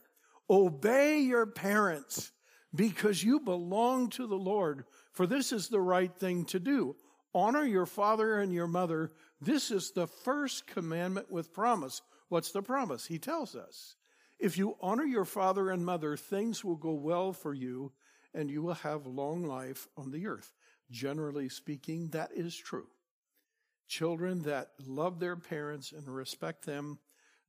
obey 0.51 1.21
your 1.21 1.47
parents 1.47 2.33
because 2.75 3.23
you 3.23 3.41
belong 3.41 4.11
to 4.11 4.27
the 4.27 4.37
Lord, 4.37 4.85
for 5.13 5.27
this 5.27 5.53
is 5.53 5.69
the 5.69 5.81
right 5.81 6.13
thing 6.15 6.45
to 6.47 6.61
do. 6.61 6.97
Honor 7.35 7.65
your 7.65 7.87
father 7.87 8.41
and 8.41 8.53
your 8.53 8.67
mother. 8.67 9.13
This 9.41 9.71
is 9.71 9.93
the 9.93 10.07
first 10.07 10.67
commandment 10.67 11.31
with 11.31 11.53
promise. 11.53 12.03
What's 12.29 12.51
the 12.51 12.63
promise? 12.63 13.07
He 13.07 13.19
tells 13.19 13.55
us. 13.55 13.97
If 14.39 14.57
you 14.57 14.77
honor 14.81 15.05
your 15.05 15.25
father 15.25 15.71
and 15.71 15.85
mother, 15.85 16.17
things 16.17 16.65
will 16.65 16.77
go 16.77 16.93
well 16.93 17.33
for 17.33 17.55
you 17.55 17.93
and 18.35 18.51
you 18.51 18.63
will 18.63 18.75
have 18.75 19.07
long 19.07 19.45
life 19.45 19.89
on 19.97 20.11
the 20.11 20.27
earth. 20.27 20.53
Generally 20.91 21.51
speaking, 21.51 22.09
that 22.09 22.31
is 22.33 22.57
true. 22.57 22.89
Children 23.89 24.43
that 24.43 24.71
love 24.87 25.19
their 25.19 25.37
parents 25.37 25.93
and 25.93 26.07
respect 26.09 26.65
them 26.65 26.99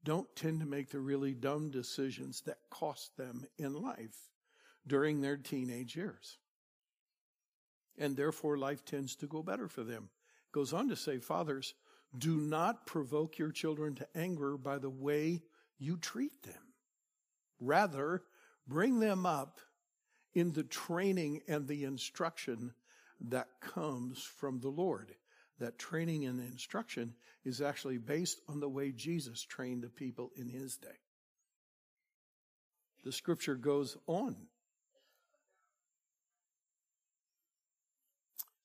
don't 0.04 0.34
tend 0.36 0.62
to 0.62 0.66
make 0.66 0.90
the 0.90 1.00
really 1.00 1.34
dumb 1.34 1.70
decisions 1.70 2.42
that 2.42 2.58
cost 2.70 3.18
them 3.18 3.46
in 3.58 3.74
life 3.74 4.30
during 4.88 5.22
their 5.22 5.38
teenage 5.38 5.96
years. 5.96 6.38
And 7.98 8.16
therefore, 8.16 8.58
life 8.58 8.86
tends 8.86 9.16
to 9.18 9.28
go 9.28 9.44
better 9.44 9.68
for 9.68 9.84
them. 9.84 10.10
Goes 10.54 10.72
on 10.72 10.88
to 10.88 10.96
say, 10.96 11.20
fathers, 11.20 11.74
do 12.18 12.38
not 12.38 12.88
provoke 12.88 13.38
your 13.38 13.52
children 13.52 13.96
to 13.96 14.08
anger 14.16 14.58
by 14.58 14.78
the 14.78 14.90
way 14.90 15.44
you 15.78 15.98
treat 15.98 16.42
them. 16.44 16.74
Rather, 17.60 18.24
bring 18.68 19.00
them 19.00 19.26
up 19.26 19.60
in 20.34 20.54
the 20.54 20.64
training 20.64 21.42
and 21.48 21.68
the 21.68 21.84
instruction 21.84 22.74
that 23.28 23.48
comes 23.62 24.24
from 24.24 24.60
the 24.60 24.70
Lord. 24.70 25.16
That 25.60 25.78
training 25.78 26.26
and 26.26 26.40
instruction 26.40 27.16
is 27.44 27.62
actually 27.62 27.98
based 27.98 28.40
on 28.48 28.60
the 28.60 28.70
way 28.70 28.92
Jesus 28.92 29.44
trained 29.44 29.84
the 29.84 29.90
people 29.90 30.32
in 30.38 30.48
his 30.48 30.78
day. 30.78 30.88
The 33.04 33.12
scripture 33.12 33.56
goes 33.56 33.98
on. 34.08 34.36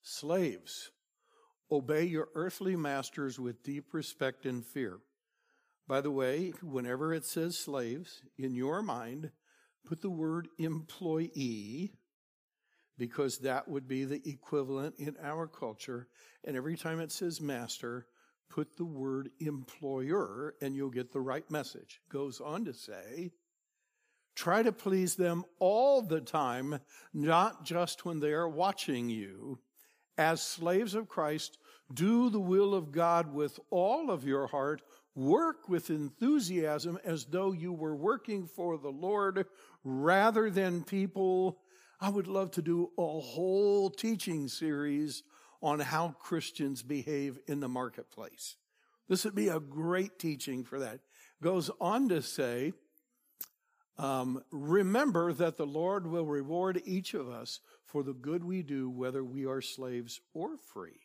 Slaves, 0.03 0.91
obey 1.71 2.05
your 2.05 2.29
earthly 2.35 2.77
masters 2.77 3.41
with 3.41 3.63
deep 3.65 3.93
respect 3.93 4.47
and 4.47 4.65
fear. 4.65 4.99
By 5.89 6.01
the 6.01 6.11
way, 6.11 6.53
whenever 6.63 7.13
it 7.13 7.25
says 7.27 7.59
slaves, 7.59 8.23
in 8.39 8.55
your 8.55 8.83
mind, 8.83 9.31
put 9.85 10.01
the 10.01 10.11
word 10.11 10.49
employee 10.59 11.93
because 12.99 13.39
that 13.39 13.69
would 13.69 13.89
be 13.89 14.05
the 14.05 14.23
equivalent 14.29 14.95
in 14.99 15.17
our 15.23 15.47
culture. 15.47 16.09
And 16.45 16.57
every 16.57 16.77
time 16.77 17.01
it 17.01 17.13
says 17.13 17.41
master, 17.41 18.07
put 18.51 18.77
the 18.77 18.85
word 18.85 19.31
employer 19.41 20.55
and 20.61 20.77
you'll 20.77 20.91
get 20.91 21.13
the 21.13 21.21
right 21.21 21.49
message. 21.51 22.01
Goes 22.09 22.41
on 22.41 22.65
to 22.67 22.73
say, 22.73 23.33
try 24.37 24.63
to 24.63 24.73
please 24.73 25.17
them 25.17 25.45
all 25.59 26.03
the 26.03 26.21
time, 26.21 26.79
not 27.13 27.65
just 27.65 28.05
when 28.05 28.21
they 28.21 28.33
are 28.33 28.49
watching 28.49 29.09
you. 29.09 29.59
As 30.17 30.41
slaves 30.41 30.95
of 30.95 31.09
Christ, 31.09 31.59
do 31.93 32.31
the 32.31 32.41
will 32.41 32.75
of 32.75 32.93
God 32.93 33.35
with 33.35 33.59
all 33.71 34.11
of 34.11 34.25
your 34.25 34.47
heart, 34.47 34.83
work 35.17 35.69
with 35.69 35.91
enthusiasm 35.91 36.99
as 37.05 37.25
though 37.25 37.53
you 37.53 37.73
were 37.73 37.97
working 37.97 38.47
for 38.47 38.79
the 38.79 38.91
Lord 38.91 39.47
rather 39.83 40.51
than 40.51 40.85
people. 40.85 41.59
I 42.05 42.11
would 42.11 42.27
love 42.27 42.51
to 42.51 42.61
do 42.61 42.91
a 42.99 43.19
whole 43.19 43.89
teaching 43.89 44.47
series 44.49 45.23
on 45.63 45.81
how 45.81 46.15
Christians 46.21 46.83
behave 46.83 47.39
in 47.47 47.61
the 47.61 47.69
marketplace. 47.69 48.57
This 49.09 49.25
would 49.25 49.35
be 49.35 49.49
a 49.49 49.59
great 49.59 50.19
teaching 50.19 50.65
for 50.65 50.81
that. 50.81 51.01
Goes 51.43 51.71
on 51.81 52.11
to 52.11 52.21
say, 52.21 52.75
um, 53.97 54.43
remember 54.51 55.33
that 55.33 55.57
the 55.57 55.65
Lord 55.65 56.07
will 56.07 56.27
reward 56.27 56.83
each 56.85 57.15
of 57.15 57.31
us 57.31 57.61
for 57.87 58.03
the 58.03 58.13
good 58.13 58.45
we 58.45 58.63
do, 58.63 58.91
whether 58.91 59.25
we 59.25 59.47
are 59.47 59.63
slaves 59.63 60.21
or 60.35 60.59
free. 60.59 61.01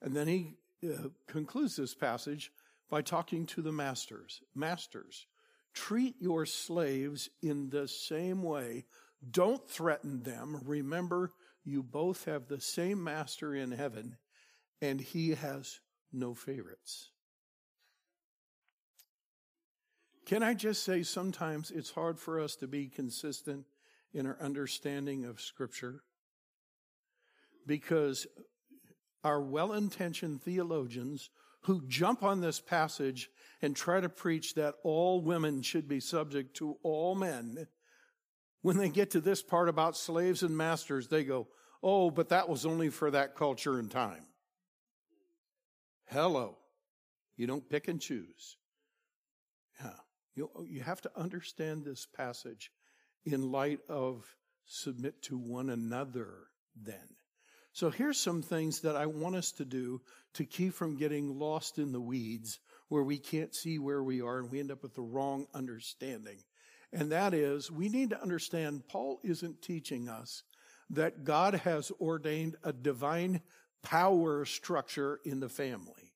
And 0.00 0.16
then 0.16 0.26
he 0.26 0.54
uh, 0.84 1.10
concludes 1.28 1.76
this 1.76 1.94
passage 1.94 2.50
by 2.90 3.02
talking 3.02 3.46
to 3.46 3.62
the 3.62 3.70
masters. 3.70 4.40
Masters, 4.52 5.26
treat 5.72 6.16
your 6.18 6.44
slaves 6.44 7.30
in 7.40 7.70
the 7.70 7.86
same 7.86 8.42
way. 8.42 8.84
Don't 9.30 9.68
threaten 9.68 10.22
them. 10.22 10.60
Remember, 10.64 11.32
you 11.64 11.82
both 11.82 12.24
have 12.24 12.48
the 12.48 12.60
same 12.60 13.02
master 13.02 13.54
in 13.54 13.70
heaven, 13.70 14.16
and 14.80 15.00
he 15.00 15.30
has 15.30 15.80
no 16.12 16.34
favorites. 16.34 17.10
Can 20.26 20.42
I 20.42 20.54
just 20.54 20.84
say 20.84 21.02
sometimes 21.02 21.70
it's 21.70 21.90
hard 21.90 22.18
for 22.18 22.40
us 22.40 22.56
to 22.56 22.66
be 22.66 22.88
consistent 22.88 23.66
in 24.12 24.26
our 24.26 24.38
understanding 24.40 25.24
of 25.24 25.40
Scripture? 25.40 26.02
Because 27.66 28.26
our 29.24 29.40
well 29.40 29.72
intentioned 29.72 30.42
theologians 30.42 31.30
who 31.62 31.86
jump 31.86 32.22
on 32.22 32.40
this 32.40 32.60
passage 32.60 33.30
and 33.60 33.76
try 33.76 34.00
to 34.00 34.08
preach 34.08 34.54
that 34.54 34.74
all 34.82 35.20
women 35.20 35.62
should 35.62 35.88
be 35.88 36.00
subject 36.00 36.56
to 36.56 36.76
all 36.82 37.14
men, 37.14 37.68
when 38.62 38.76
they 38.76 38.88
get 38.88 39.10
to 39.10 39.20
this 39.20 39.42
part 39.42 39.68
about 39.68 39.96
slaves 39.96 40.42
and 40.42 40.56
masters, 40.56 41.08
they 41.08 41.24
go, 41.24 41.48
Oh, 41.82 42.10
but 42.10 42.28
that 42.28 42.48
was 42.48 42.64
only 42.64 42.90
for 42.90 43.10
that 43.10 43.34
culture 43.34 43.78
and 43.78 43.90
time. 43.90 44.24
Hello. 46.06 46.56
You 47.36 47.46
don't 47.46 47.68
pick 47.68 47.88
and 47.88 48.00
choose. 48.00 48.56
Yeah. 49.82 49.90
You, 50.34 50.50
you 50.64 50.80
have 50.80 51.00
to 51.02 51.10
understand 51.16 51.84
this 51.84 52.06
passage 52.06 52.70
in 53.24 53.50
light 53.50 53.80
of 53.88 54.24
submit 54.64 55.22
to 55.22 55.36
one 55.36 55.70
another 55.70 56.30
then. 56.80 57.16
So 57.72 57.90
here's 57.90 58.20
some 58.20 58.42
things 58.42 58.80
that 58.82 58.96
I 58.96 59.06
want 59.06 59.34
us 59.34 59.52
to 59.52 59.64
do 59.64 60.02
to 60.34 60.44
keep 60.44 60.74
from 60.74 60.96
getting 60.96 61.38
lost 61.38 61.78
in 61.78 61.92
the 61.92 62.00
weeds 62.00 62.60
where 62.88 63.02
we 63.02 63.18
can't 63.18 63.54
see 63.54 63.78
where 63.78 64.02
we 64.02 64.20
are 64.20 64.38
and 64.38 64.50
we 64.50 64.60
end 64.60 64.70
up 64.70 64.82
with 64.82 64.94
the 64.94 65.02
wrong 65.02 65.46
understanding. 65.54 66.38
And 66.92 67.10
that 67.12 67.32
is, 67.32 67.70
we 67.70 67.88
need 67.88 68.10
to 68.10 68.22
understand 68.22 68.86
Paul 68.88 69.20
isn't 69.22 69.62
teaching 69.62 70.08
us 70.08 70.42
that 70.90 71.24
God 71.24 71.54
has 71.54 71.90
ordained 72.00 72.56
a 72.62 72.72
divine 72.72 73.40
power 73.82 74.44
structure 74.44 75.20
in 75.24 75.40
the 75.40 75.48
family. 75.48 76.12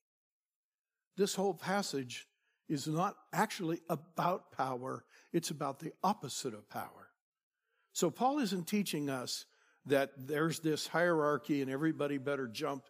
This 1.15 1.33
whole 1.33 1.55
passage 1.55 2.27
is 2.69 2.87
not 2.87 3.15
actually 3.33 3.81
about 3.89 4.51
power, 4.51 5.03
it's 5.33 5.49
about 5.49 5.79
the 5.79 5.93
opposite 6.03 6.53
of 6.53 6.69
power. 6.69 7.09
So 7.93 8.11
Paul 8.11 8.39
isn't 8.39 8.67
teaching 8.67 9.09
us 9.09 9.45
that 9.87 10.11
there's 10.17 10.59
this 10.59 10.85
hierarchy 10.85 11.61
and 11.61 11.71
everybody 11.71 12.17
better 12.17 12.47
jump 12.47 12.83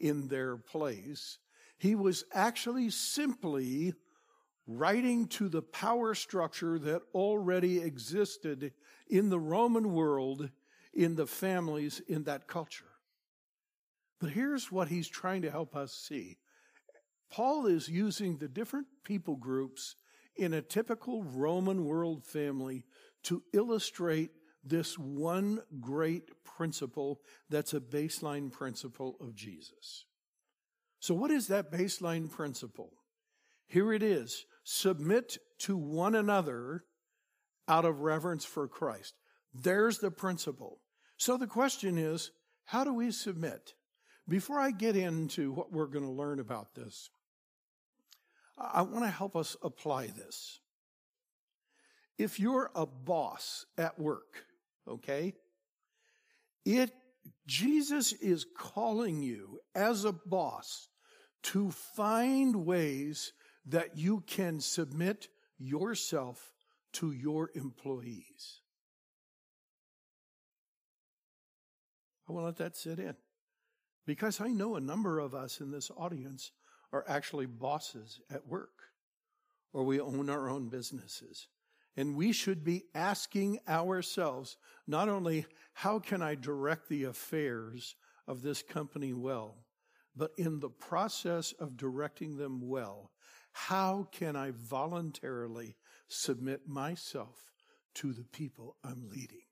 in 0.00 0.28
their 0.28 0.56
place. 0.56 1.38
He 1.76 1.94
was 1.94 2.24
actually 2.32 2.90
simply 2.90 3.92
writing 4.66 5.26
to 5.26 5.48
the 5.48 5.62
power 5.62 6.14
structure 6.14 6.78
that 6.78 7.02
already 7.14 7.80
existed 7.80 8.72
in 9.08 9.28
the 9.28 9.38
Roman 9.38 9.92
world, 9.92 10.50
in 10.92 11.16
the 11.16 11.26
families, 11.26 12.00
in 12.08 12.24
that 12.24 12.46
culture. 12.46 12.84
But 14.20 14.30
here's 14.30 14.72
what 14.72 14.88
he's 14.88 15.08
trying 15.08 15.42
to 15.42 15.50
help 15.50 15.76
us 15.76 15.92
see. 15.92 16.38
Paul 17.30 17.66
is 17.66 17.88
using 17.88 18.38
the 18.38 18.48
different 18.48 18.86
people 19.04 19.36
groups 19.36 19.96
in 20.36 20.54
a 20.54 20.62
typical 20.62 21.24
Roman 21.24 21.84
world 21.84 22.24
family 22.24 22.84
to 23.24 23.42
illustrate 23.52 24.30
this 24.64 24.98
one 24.98 25.60
great 25.80 26.30
principle 26.44 27.20
that's 27.50 27.74
a 27.74 27.80
baseline 27.80 28.50
principle 28.50 29.16
of 29.20 29.34
Jesus. 29.34 30.06
So, 31.00 31.14
what 31.14 31.30
is 31.30 31.48
that 31.48 31.70
baseline 31.70 32.30
principle? 32.30 32.92
Here 33.66 33.92
it 33.92 34.02
is 34.02 34.46
submit 34.64 35.38
to 35.58 35.76
one 35.76 36.14
another 36.14 36.84
out 37.68 37.84
of 37.84 38.00
reverence 38.00 38.44
for 38.44 38.66
Christ. 38.66 39.14
There's 39.52 39.98
the 39.98 40.10
principle. 40.10 40.80
So, 41.16 41.36
the 41.36 41.46
question 41.46 41.96
is 41.96 42.30
how 42.64 42.84
do 42.84 42.92
we 42.92 43.10
submit? 43.12 43.74
Before 44.26 44.58
I 44.58 44.70
get 44.70 44.96
into 44.96 45.52
what 45.52 45.70
we're 45.70 45.86
going 45.86 46.04
to 46.04 46.10
learn 46.10 46.40
about 46.40 46.74
this, 46.74 47.10
I 48.58 48.82
want 48.82 49.04
to 49.04 49.10
help 49.10 49.36
us 49.36 49.56
apply 49.62 50.06
this. 50.06 50.60
If 52.16 52.40
you're 52.40 52.70
a 52.74 52.86
boss 52.86 53.66
at 53.76 53.98
work, 53.98 54.44
okay? 54.88 55.34
It, 56.64 56.90
Jesus 57.46 58.12
is 58.12 58.46
calling 58.56 59.22
you 59.22 59.58
as 59.74 60.04
a 60.04 60.12
boss 60.12 60.88
to 61.44 61.70
find 61.70 62.64
ways 62.64 63.32
that 63.66 63.96
you 63.96 64.22
can 64.26 64.60
submit 64.60 65.28
yourself 65.58 66.52
to 66.92 67.12
your 67.12 67.50
employees. 67.54 68.60
I 72.28 72.32
to 72.32 72.40
let 72.40 72.56
that 72.56 72.76
sit 72.76 72.98
in 72.98 73.16
because 74.06 74.40
I 74.40 74.48
know 74.48 74.76
a 74.76 74.80
number 74.80 75.18
of 75.18 75.34
us 75.34 75.60
in 75.60 75.70
this 75.70 75.90
audience 75.96 76.52
are 76.92 77.04
actually 77.08 77.46
bosses 77.46 78.20
at 78.30 78.46
work 78.46 78.84
or 79.72 79.84
we 79.84 80.00
own 80.00 80.30
our 80.30 80.48
own 80.48 80.68
businesses. 80.68 81.48
And 81.96 82.16
we 82.16 82.32
should 82.32 82.64
be 82.64 82.84
asking 82.94 83.58
ourselves 83.68 84.56
not 84.86 85.08
only 85.08 85.46
how 85.74 85.98
can 85.98 86.22
I 86.22 86.34
direct 86.34 86.88
the 86.88 87.04
affairs 87.04 87.94
of 88.26 88.42
this 88.42 88.62
company 88.62 89.12
well, 89.12 89.64
but 90.16 90.30
in 90.38 90.60
the 90.60 90.70
process 90.70 91.52
of 91.52 91.76
directing 91.76 92.36
them 92.36 92.60
well, 92.62 93.10
how 93.54 94.08
can 94.12 94.36
I 94.36 94.52
voluntarily 94.54 95.76
submit 96.08 96.68
myself 96.68 97.52
to 97.94 98.12
the 98.12 98.24
people 98.24 98.76
I'm 98.84 99.08
leading? 99.08 99.46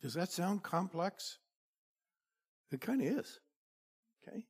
Does 0.00 0.14
that 0.14 0.30
sound 0.30 0.62
complex? 0.62 1.38
It 2.70 2.80
kind 2.80 3.00
of 3.00 3.18
is. 3.18 3.40
Okay? 4.22 4.44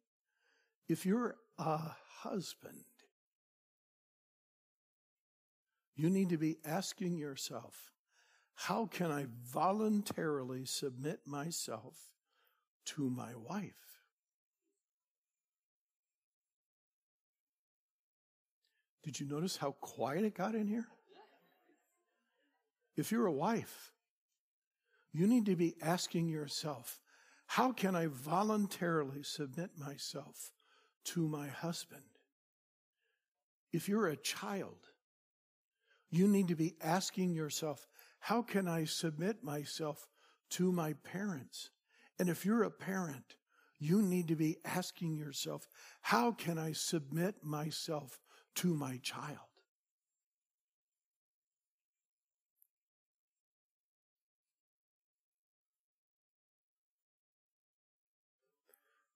If 0.88 1.07
you're 1.07 1.37
a 1.59 1.79
husband 2.21 2.85
you 5.95 6.09
need 6.11 6.31
to 6.31 6.38
be 6.38 6.59
asking 6.65 7.17
yourself, 7.17 7.93
how 8.55 8.87
can 8.87 9.11
I 9.11 9.27
voluntarily 9.45 10.65
submit 10.65 11.21
myself 11.27 11.97
to 12.87 13.11
my 13.11 13.35
wife? 13.37 13.91
Did 19.03 19.19
you 19.19 19.27
notice 19.27 19.57
how 19.57 19.73
quiet 19.81 20.25
it 20.25 20.35
got 20.35 20.55
in 20.55 20.67
here? 20.67 20.87
If 22.97 23.11
you're 23.11 23.27
a 23.27 23.33
wife, 23.33 23.93
you 25.12 25.27
need 25.27 25.47
to 25.47 25.57
be 25.57 25.75
asking 25.83 26.29
yourself, 26.29 27.01
how 27.47 27.73
can 27.73 27.95
I 27.95 28.07
voluntarily 28.07 29.23
submit 29.23 29.71
myself 29.77 30.53
to 31.05 31.27
my 31.27 31.49
husband? 31.49 32.03
If 33.73 33.88
you're 33.88 34.09
a 34.09 34.17
child, 34.17 34.79
you 36.11 36.29
need 36.29 36.49
to 36.49 36.55
be 36.55 36.77
asking 36.81 37.33
yourself, 37.33 37.87
how 38.21 38.43
can 38.43 38.69
I 38.69 38.85
submit 38.85 39.43
myself 39.43 40.07
to 40.51 40.71
my 40.71 40.93
parents? 40.93 41.71
And 42.19 42.29
if 42.29 42.47
you're 42.47 42.62
a 42.62 42.71
parent, 42.71 43.37
you 43.79 44.01
need 44.01 44.29
to 44.29 44.37
be 44.37 44.59
asking 44.65 45.17
yourself, 45.17 45.67
how 46.03 46.33
can 46.33 46.59
I 46.59 46.73
submit 46.73 47.43
myself 47.43 48.21
to 48.57 48.75
my 48.75 48.99
child? 49.03 49.38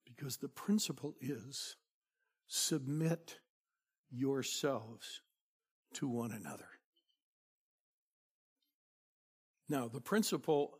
Because 0.05 0.37
the 0.37 0.49
principle 0.49 1.15
is 1.21 1.75
submit 2.47 3.39
yourselves 4.09 5.21
to 5.93 6.07
one 6.07 6.31
another. 6.31 6.69
Now, 9.69 9.87
the 9.87 10.01
principle 10.01 10.79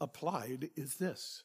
applied 0.00 0.70
is 0.76 0.96
this 0.96 1.44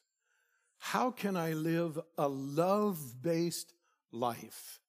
How 0.78 1.10
can 1.10 1.36
I 1.36 1.52
live 1.52 1.98
a 2.18 2.28
love 2.28 3.22
based, 3.22 3.72
life 4.12 4.80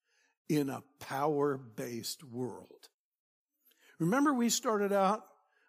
in 0.57 0.69
a 0.69 0.83
power 0.99 1.57
based 1.57 2.25
world. 2.25 2.89
Remember, 3.99 4.33
we 4.33 4.49
started 4.49 4.91
out 4.91 5.23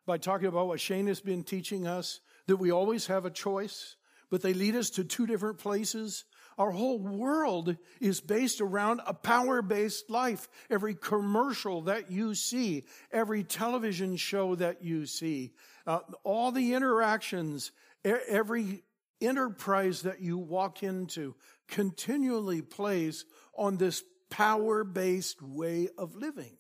by 0.07 0.19
talking 0.19 0.49
about 0.49 0.67
what 0.67 0.81
Shane 0.81 1.07
has 1.07 1.21
been 1.21 1.45
teaching 1.45 1.87
us 1.87 2.21
that 2.49 2.57
we 2.57 2.73
always 2.73 3.07
have 3.07 3.25
a 3.25 3.31
choice, 3.31 3.95
but 4.29 4.43
they 4.43 4.55
lead 4.55 4.75
us 4.75 4.91
to 4.91 5.05
two 5.05 5.27
different 5.27 5.59
places. 5.59 6.25
Our 6.59 6.73
whole 6.73 6.99
world 6.99 7.77
is 8.01 8.21
based 8.21 8.61
around 8.61 9.01
a 9.07 9.15
power 9.15 9.63
based 9.63 10.11
life. 10.11 10.49
Every 10.69 10.95
commercial 10.95 11.83
that 11.83 12.11
you 12.11 12.35
see, 12.35 12.85
every 13.13 13.45
television 13.45 14.17
show 14.17 14.57
that 14.57 14.83
you 14.83 15.07
see, 15.07 15.53
uh, 15.87 16.01
all 16.25 16.51
the 16.51 16.75
interactions, 16.75 17.71
every 18.05 18.83
enterprise 19.21 20.03
that 20.03 20.21
you 20.21 20.39
walk 20.39 20.83
into 20.83 21.37
continually 21.69 22.63
plays 22.63 23.25
on 23.57 23.77
this 23.77 24.03
power 24.33 24.83
based 24.83 25.43
way 25.43 25.89
of 25.97 26.17
living. 26.17 26.57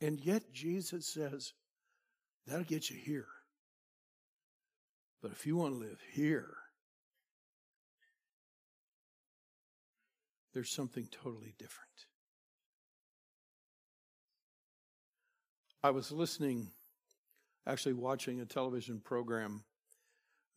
And 0.00 0.20
yet 0.20 0.52
Jesus 0.52 1.06
says, 1.06 1.52
that'll 2.46 2.64
get 2.64 2.90
you 2.90 2.96
here. 2.96 3.28
But 5.22 5.32
if 5.32 5.46
you 5.46 5.56
want 5.56 5.74
to 5.74 5.78
live 5.78 6.00
here, 6.12 6.54
there's 10.52 10.70
something 10.70 11.08
totally 11.10 11.54
different. 11.58 11.88
I 15.82 15.90
was 15.90 16.10
listening, 16.12 16.72
actually 17.66 17.94
watching 17.94 18.40
a 18.40 18.46
television 18.46 19.00
program 19.00 19.64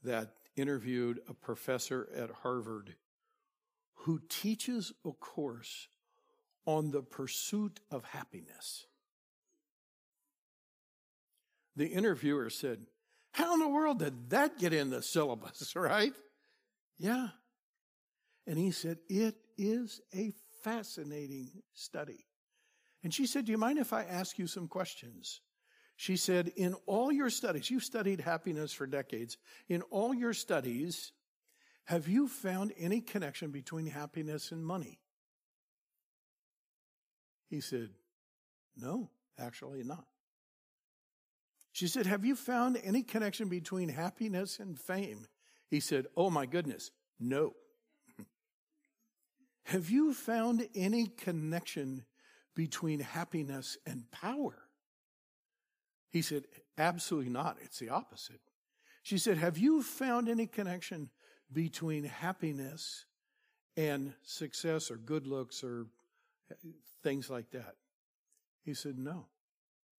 that 0.03 0.31
interviewed 0.55 1.19
a 1.29 1.33
professor 1.33 2.09
at 2.15 2.31
Harvard 2.31 2.95
who 4.07 4.21
teaches 4.29 4.93
a 5.05 5.11
course 5.11 5.89
on 6.65 6.91
the 6.91 7.01
pursuit 7.01 7.81
of 7.91 8.05
happiness. 8.05 8.85
The 11.75 11.87
interviewer 11.87 12.49
said, 12.49 12.85
How 13.33 13.53
in 13.53 13.59
the 13.59 13.67
world 13.67 13.99
did 13.99 14.29
that 14.29 14.59
get 14.59 14.71
in 14.71 14.91
the 14.91 15.01
syllabus, 15.01 15.73
right? 15.75 16.13
Yeah. 16.97 17.27
And 18.47 18.57
he 18.57 18.71
said, 18.71 18.99
It 19.09 19.35
is 19.57 19.99
a 20.15 20.31
fascinating 20.63 21.49
study. 21.73 22.27
And 23.03 23.13
she 23.13 23.27
said, 23.27 23.43
Do 23.43 23.51
you 23.51 23.57
mind 23.57 23.77
if 23.77 23.91
I 23.91 24.05
ask 24.05 24.39
you 24.39 24.47
some 24.47 24.69
questions? 24.69 25.41
She 25.97 26.15
said, 26.15 26.53
In 26.55 26.75
all 26.85 27.11
your 27.11 27.29
studies, 27.29 27.69
you've 27.69 27.83
studied 27.83 28.21
happiness 28.21 28.71
for 28.71 28.87
decades. 28.87 29.37
In 29.67 29.81
all 29.81 30.13
your 30.13 30.33
studies, 30.33 31.11
have 31.87 32.09
you 32.09 32.27
found 32.27 32.73
any 32.77 32.99
connection 32.99 33.49
between 33.49 33.87
happiness 33.87 34.51
and 34.51 34.65
money? 34.65 34.99
He 37.49 37.61
said, 37.61 37.91
No, 38.75 39.09
actually 39.39 39.83
not. 39.83 40.05
She 41.71 41.87
said, 41.87 42.05
Have 42.05 42.25
you 42.25 42.35
found 42.35 42.77
any 42.83 43.03
connection 43.03 43.47
between 43.47 43.87
happiness 43.87 44.59
and 44.59 44.77
fame? 44.77 45.27
He 45.69 45.79
said, 45.79 46.07
Oh 46.17 46.29
my 46.29 46.45
goodness, 46.45 46.91
no. 47.21 47.53
Have 49.63 49.89
you 49.89 50.13
found 50.13 50.67
any 50.75 51.07
connection 51.07 52.03
between 52.53 52.99
happiness 52.99 53.77
and 53.85 54.11
power? 54.11 54.57
He 56.09 56.21
said, 56.21 56.47
Absolutely 56.77 57.29
not. 57.29 57.55
It's 57.61 57.79
the 57.79 57.91
opposite. 57.91 58.41
She 59.03 59.17
said, 59.17 59.37
Have 59.37 59.57
you 59.57 59.81
found 59.83 60.27
any 60.27 60.47
connection 60.47 61.11
between 61.51 62.03
happiness 62.03 63.05
and 63.75 64.13
success 64.23 64.91
or 64.91 64.97
good 64.97 65.27
looks 65.27 65.63
or 65.63 65.87
eh, 66.51 66.55
things 67.03 67.29
like 67.29 67.51
that? 67.51 67.75
He 68.63 68.73
said, 68.73 68.97
No. 68.97 69.27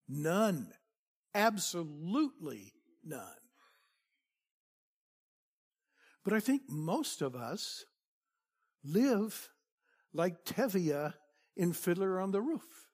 None. 0.08 0.72
Absolutely 1.36 2.74
none. 3.06 3.22
But 6.24 6.34
I 6.34 6.40
think 6.40 6.64
most 6.68 7.22
of 7.22 7.36
us 7.36 7.86
live 8.84 9.50
like 10.14 10.44
Tevye 10.44 11.14
in 11.56 11.74
Fiddler 11.74 12.20
on 12.20 12.32
the 12.32 12.42
Roof. 12.42 12.90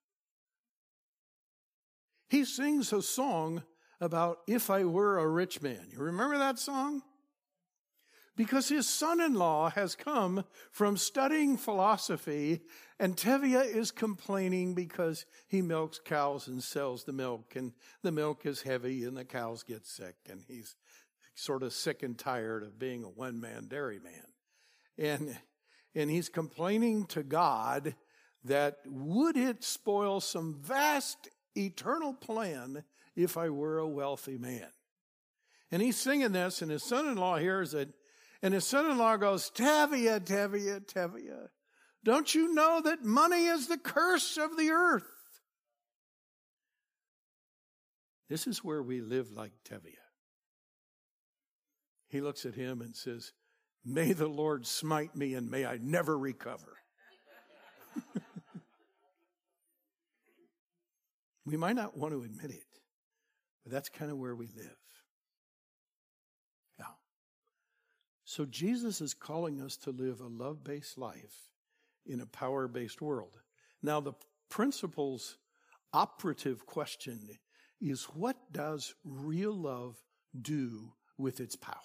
He 2.29 2.45
sings 2.45 2.91
a 2.93 3.01
song 3.01 3.63
about 4.01 4.39
if 4.47 4.69
I 4.69 4.83
were 4.83 5.19
a 5.19 5.27
rich 5.27 5.61
man. 5.61 5.87
You 5.91 5.99
remember 5.99 6.37
that 6.37 6.59
song? 6.59 7.01
Because 8.35 8.69
his 8.69 8.87
son 8.87 9.21
in 9.21 9.35
law 9.35 9.69
has 9.69 9.95
come 9.95 10.43
from 10.71 10.97
studying 10.97 11.55
philosophy, 11.55 12.61
and 12.99 13.15
Tevye 13.15 13.75
is 13.75 13.91
complaining 13.91 14.73
because 14.73 15.25
he 15.47 15.61
milks 15.61 15.99
cows 16.03 16.47
and 16.47 16.63
sells 16.63 17.03
the 17.03 17.13
milk, 17.13 17.55
and 17.55 17.73
the 18.01 18.11
milk 18.11 18.45
is 18.45 18.63
heavy 18.63 19.03
and 19.03 19.15
the 19.15 19.25
cows 19.25 19.61
get 19.61 19.85
sick, 19.85 20.15
and 20.29 20.43
he's 20.47 20.75
sort 21.35 21.63
of 21.63 21.73
sick 21.73 22.01
and 22.01 22.17
tired 22.17 22.63
of 22.63 22.79
being 22.79 23.03
a 23.03 23.09
one 23.09 23.39
man 23.39 23.67
dairy 23.67 23.99
man. 23.99 24.25
And, 24.97 25.37
and 25.95 26.09
he's 26.09 26.29
complaining 26.29 27.05
to 27.07 27.23
God 27.23 27.95
that 28.45 28.79
would 28.85 29.37
it 29.37 29.63
spoil 29.63 30.19
some 30.19 30.55
vast 30.61 31.29
eternal 31.55 32.13
plan 32.13 32.83
if 33.15 33.37
I 33.37 33.49
were 33.49 33.77
a 33.77 33.87
wealthy 33.87 34.37
man. 34.37 34.67
And 35.71 35.81
he's 35.81 35.97
singing 35.97 36.33
this, 36.33 36.61
and 36.61 36.69
his 36.69 36.83
son 36.83 37.07
in 37.07 37.17
law 37.17 37.37
hears 37.37 37.73
it, 37.73 37.89
and 38.43 38.53
his 38.53 38.67
son 38.67 38.91
in 38.91 38.99
law 38.99 39.17
goes, 39.17 39.49
Tevye, 39.49 40.19
Tevye, 40.19 40.85
Tevye, 40.85 41.47
don't 42.03 42.35
you 42.35 42.53
know 42.53 42.81
that 42.83 43.03
money 43.03 43.47
is 43.47 43.67
the 43.67 43.79
curse 43.79 44.37
of 44.37 44.55
the 44.55 44.69
earth? 44.69 45.03
This 48.29 48.45
is 48.45 48.63
where 48.63 48.83
we 48.83 49.01
live 49.01 49.31
like 49.31 49.53
Tevye. 49.67 49.95
He 52.09 52.21
looks 52.21 52.45
at 52.45 52.53
him 52.53 52.81
and 52.81 52.95
says, 52.95 53.31
May 53.83 54.13
the 54.13 54.27
Lord 54.27 54.67
smite 54.67 55.15
me 55.15 55.33
and 55.33 55.49
may 55.49 55.65
I 55.65 55.79
never 55.81 56.15
recover. 56.15 56.77
We 61.45 61.57
might 61.57 61.75
not 61.75 61.97
want 61.97 62.13
to 62.13 62.23
admit 62.23 62.51
it, 62.51 62.79
but 63.63 63.73
that's 63.73 63.89
kind 63.89 64.11
of 64.11 64.17
where 64.17 64.35
we 64.35 64.47
live. 64.47 64.77
Yeah. 66.79 66.85
So 68.33 68.45
Jesus 68.45 68.99
is 68.99 69.13
calling 69.13 69.61
us 69.61 69.77
to 69.77 69.91
live 69.91 70.19
a 70.19 70.25
love 70.25 70.63
based 70.63 70.97
life 70.97 71.51
in 72.03 72.19
a 72.19 72.25
power 72.25 72.67
based 72.67 72.99
world. 72.99 73.37
Now, 73.83 73.99
the 73.99 74.13
principle's 74.49 75.37
operative 75.93 76.65
question 76.65 77.19
is 77.79 78.05
what 78.05 78.35
does 78.51 78.95
real 79.05 79.53
love 79.53 79.97
do 80.41 80.93
with 81.15 81.41
its 81.41 81.55
power? 81.55 81.75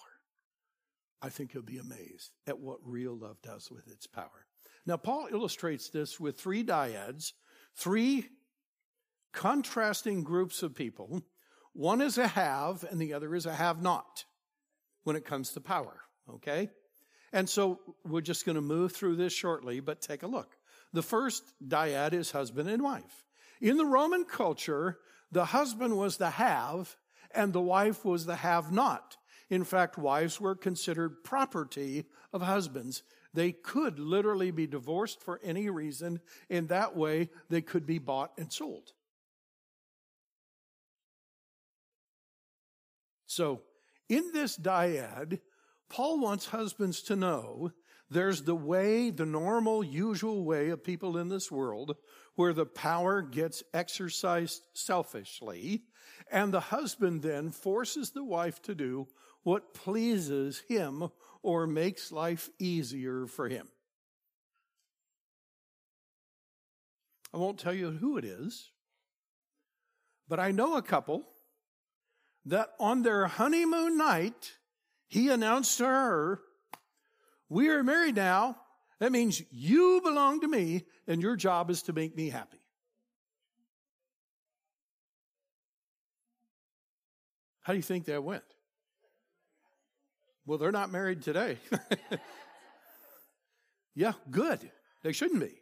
I 1.21 1.29
think 1.29 1.53
you'll 1.53 1.61
be 1.61 1.77
amazed 1.77 2.31
at 2.47 2.57
what 2.57 2.79
real 2.83 3.15
love 3.15 3.39
does 3.43 3.69
with 3.69 3.87
its 3.87 4.07
power. 4.07 4.47
Now, 4.87 4.97
Paul 4.97 5.27
illustrates 5.31 5.89
this 5.89 6.19
with 6.19 6.39
three 6.39 6.63
dyads, 6.63 7.33
three 7.75 8.27
contrasting 9.33 10.23
groups 10.23 10.63
of 10.63 10.73
people. 10.73 11.21
One 11.73 12.01
is 12.01 12.17
a 12.17 12.29
have 12.29 12.83
and 12.89 12.99
the 12.99 13.13
other 13.13 13.35
is 13.35 13.45
a 13.45 13.53
have 13.53 13.83
not 13.83 14.25
when 15.03 15.15
it 15.15 15.25
comes 15.25 15.51
to 15.51 15.61
power. 15.61 16.05
Okay? 16.35 16.69
And 17.31 17.49
so 17.49 17.79
we're 18.05 18.21
just 18.21 18.45
going 18.45 18.55
to 18.55 18.61
move 18.61 18.91
through 18.91 19.15
this 19.15 19.33
shortly, 19.33 19.79
but 19.79 20.01
take 20.01 20.23
a 20.23 20.27
look. 20.27 20.57
The 20.93 21.03
first 21.03 21.43
dyad 21.65 22.13
is 22.13 22.31
husband 22.31 22.69
and 22.69 22.81
wife. 22.81 23.25
In 23.61 23.77
the 23.77 23.85
Roman 23.85 24.25
culture, 24.25 24.97
the 25.31 25.45
husband 25.45 25.97
was 25.97 26.17
the 26.17 26.31
have 26.31 26.95
and 27.31 27.53
the 27.53 27.61
wife 27.61 28.03
was 28.03 28.25
the 28.25 28.37
have 28.37 28.71
not. 28.71 29.17
In 29.49 29.63
fact, 29.63 29.97
wives 29.97 30.39
were 30.39 30.55
considered 30.55 31.23
property 31.23 32.05
of 32.33 32.41
husbands. 32.41 33.03
They 33.33 33.51
could 33.51 33.99
literally 33.99 34.51
be 34.51 34.67
divorced 34.67 35.21
for 35.21 35.39
any 35.43 35.69
reason. 35.69 36.21
In 36.49 36.67
that 36.67 36.95
way, 36.95 37.29
they 37.49 37.61
could 37.61 37.85
be 37.85 37.99
bought 37.99 38.31
and 38.37 38.51
sold. 38.51 38.93
So, 43.27 43.61
in 44.07 44.31
this 44.33 44.57
dyad, 44.57 45.39
Paul 45.89 46.19
wants 46.19 46.47
husbands 46.47 47.01
to 47.03 47.15
know 47.15 47.71
there's 48.11 48.43
the 48.43 48.55
way, 48.55 49.09
the 49.09 49.25
normal, 49.25 49.83
usual 49.83 50.43
way 50.43 50.69
of 50.69 50.83
people 50.83 51.17
in 51.17 51.29
this 51.29 51.51
world 51.51 51.95
where 52.35 52.53
the 52.53 52.65
power 52.65 53.21
gets 53.21 53.63
exercised 53.73 54.63
selfishly, 54.73 55.83
and 56.31 56.53
the 56.53 56.59
husband 56.59 57.21
then 57.21 57.51
forces 57.51 58.11
the 58.11 58.23
wife 58.23 58.61
to 58.63 58.73
do 58.73 59.07
what 59.43 59.73
pleases 59.73 60.63
him 60.67 61.09
or 61.43 61.67
makes 61.67 62.11
life 62.11 62.49
easier 62.59 63.27
for 63.27 63.47
him. 63.47 63.67
I 67.33 67.37
won't 67.37 67.59
tell 67.59 67.73
you 67.73 67.91
who 67.91 68.17
it 68.17 68.25
is, 68.25 68.71
but 70.27 70.39
I 70.39 70.51
know 70.51 70.77
a 70.77 70.81
couple 70.81 71.27
that 72.45 72.69
on 72.79 73.03
their 73.03 73.27
honeymoon 73.27 73.97
night, 73.97 74.53
he 75.09 75.29
announced 75.29 75.77
to 75.79 75.85
her, 75.85 76.39
We 77.49 77.69
are 77.69 77.83
married 77.83 78.15
now, 78.15 78.57
That 78.99 79.11
means 79.11 79.41
you 79.51 80.01
belong 80.03 80.41
to 80.41 80.47
me 80.47 80.85
and 81.07 81.21
your 81.21 81.35
job 81.35 81.69
is 81.69 81.83
to 81.83 81.93
make 81.93 82.15
me 82.15 82.29
happy. 82.29 82.57
How 87.61 87.73
do 87.73 87.77
you 87.77 87.83
think 87.83 88.05
that 88.05 88.23
went? 88.23 88.43
Well, 90.45 90.57
they're 90.57 90.71
not 90.71 90.91
married 90.91 91.21
today. 91.21 91.57
yeah, 93.95 94.13
good. 94.31 94.71
They 95.03 95.11
shouldn't 95.11 95.39
be. 95.39 95.59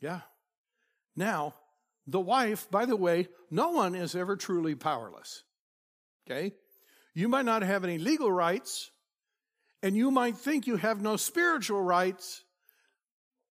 Yeah. 0.00 0.20
Now, 1.16 1.54
the 2.06 2.20
wife, 2.20 2.70
by 2.70 2.86
the 2.86 2.96
way, 2.96 3.28
no 3.50 3.70
one 3.70 3.94
is 3.94 4.14
ever 4.14 4.36
truly 4.36 4.74
powerless. 4.74 5.42
Okay? 6.26 6.54
You 7.18 7.26
might 7.26 7.46
not 7.46 7.62
have 7.62 7.82
any 7.82 7.98
legal 7.98 8.30
rights, 8.30 8.92
and 9.82 9.96
you 9.96 10.12
might 10.12 10.36
think 10.36 10.68
you 10.68 10.76
have 10.76 11.02
no 11.02 11.16
spiritual 11.16 11.82
rights, 11.82 12.44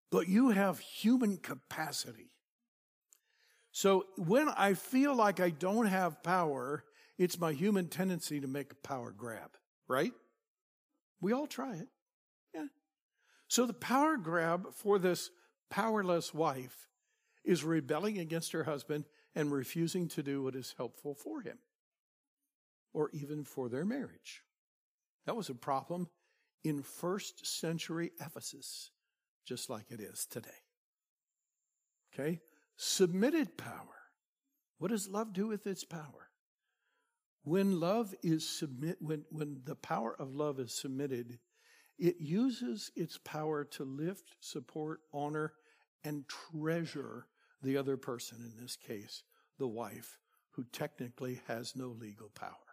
but 0.10 0.30
you 0.30 0.52
have 0.52 0.80
human 0.80 1.36
capacity. 1.36 2.32
So 3.74 4.06
when 4.16 4.48
I 4.48 4.74
feel 4.74 5.14
like 5.14 5.42
I 5.42 5.50
don't 5.50 5.88
have 5.88 6.24
power, 6.24 6.86
it's 7.18 7.42
my 7.42 7.52
human 7.52 7.90
tendency 7.90 8.40
to 8.40 8.48
make 8.48 8.72
a 8.72 8.88
power 8.88 9.12
grab, 9.12 9.58
right? 9.90 10.14
We 11.20 11.34
all 11.34 11.46
try 11.46 11.76
it. 11.76 11.90
Yeah. 12.54 12.68
So 13.50 13.66
the 13.66 13.74
power 13.74 14.16
grab 14.16 14.68
for 14.76 14.98
this 14.98 15.30
powerless 15.70 16.34
wife 16.34 16.88
is 17.44 17.66
rebelling 17.66 18.18
against 18.18 18.54
her 18.54 18.64
husband 18.64 19.04
and 19.36 19.52
refusing 19.52 20.08
to 20.08 20.24
do 20.24 20.42
what 20.42 20.56
is 20.56 20.74
helpful 20.78 21.16
for 21.16 21.42
him 21.42 21.58
or 22.98 23.12
even 23.14 23.44
for 23.44 23.70
their 23.70 23.86
marriage. 23.86 24.42
That 25.28 25.36
was 25.36 25.50
a 25.50 25.54
problem 25.54 26.10
in 26.64 26.82
first 26.82 27.46
century 27.46 28.10
Ephesus, 28.20 28.90
just 29.46 29.70
like 29.70 29.92
it 29.92 30.00
is 30.00 30.26
today. 30.26 30.50
Okay? 32.12 32.40
Submitted 32.76 33.56
power. 33.56 34.02
What 34.80 34.90
does 34.90 35.08
love 35.08 35.32
do 35.32 35.46
with 35.46 35.68
its 35.68 35.84
power? 35.84 36.32
When 37.44 37.80
love 37.80 38.16
is 38.24 38.50
submit, 38.50 38.98
when, 39.00 39.26
when 39.30 39.62
the 39.64 39.76
power 39.76 40.16
of 40.20 40.34
love 40.34 40.60
is 40.60 40.74
submitted, 40.74 41.38
it 42.00 42.16
uses 42.20 42.90
its 42.96 43.20
power 43.20 43.64
to 43.64 43.84
lift, 43.84 44.38
support, 44.40 45.02
honor, 45.14 45.54
and 46.04 46.26
treasure 46.28 47.28
the 47.62 47.78
other 47.78 47.96
person, 47.96 48.40
in 48.42 48.60
this 48.60 48.76
case, 48.76 49.22
the 49.60 49.68
wife, 49.68 50.18
who 50.54 50.64
technically 50.72 51.42
has 51.48 51.76
no 51.76 51.90
legal 51.90 52.32
power. 52.34 52.67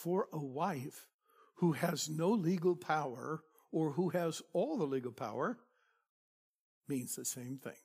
For 0.00 0.28
a 0.32 0.38
wife 0.38 1.08
who 1.56 1.72
has 1.72 2.08
no 2.08 2.30
legal 2.30 2.74
power 2.74 3.42
or 3.70 3.90
who 3.90 4.08
has 4.08 4.40
all 4.54 4.78
the 4.78 4.86
legal 4.86 5.12
power 5.12 5.58
means 6.88 7.14
the 7.14 7.26
same 7.26 7.58
thing. 7.58 7.82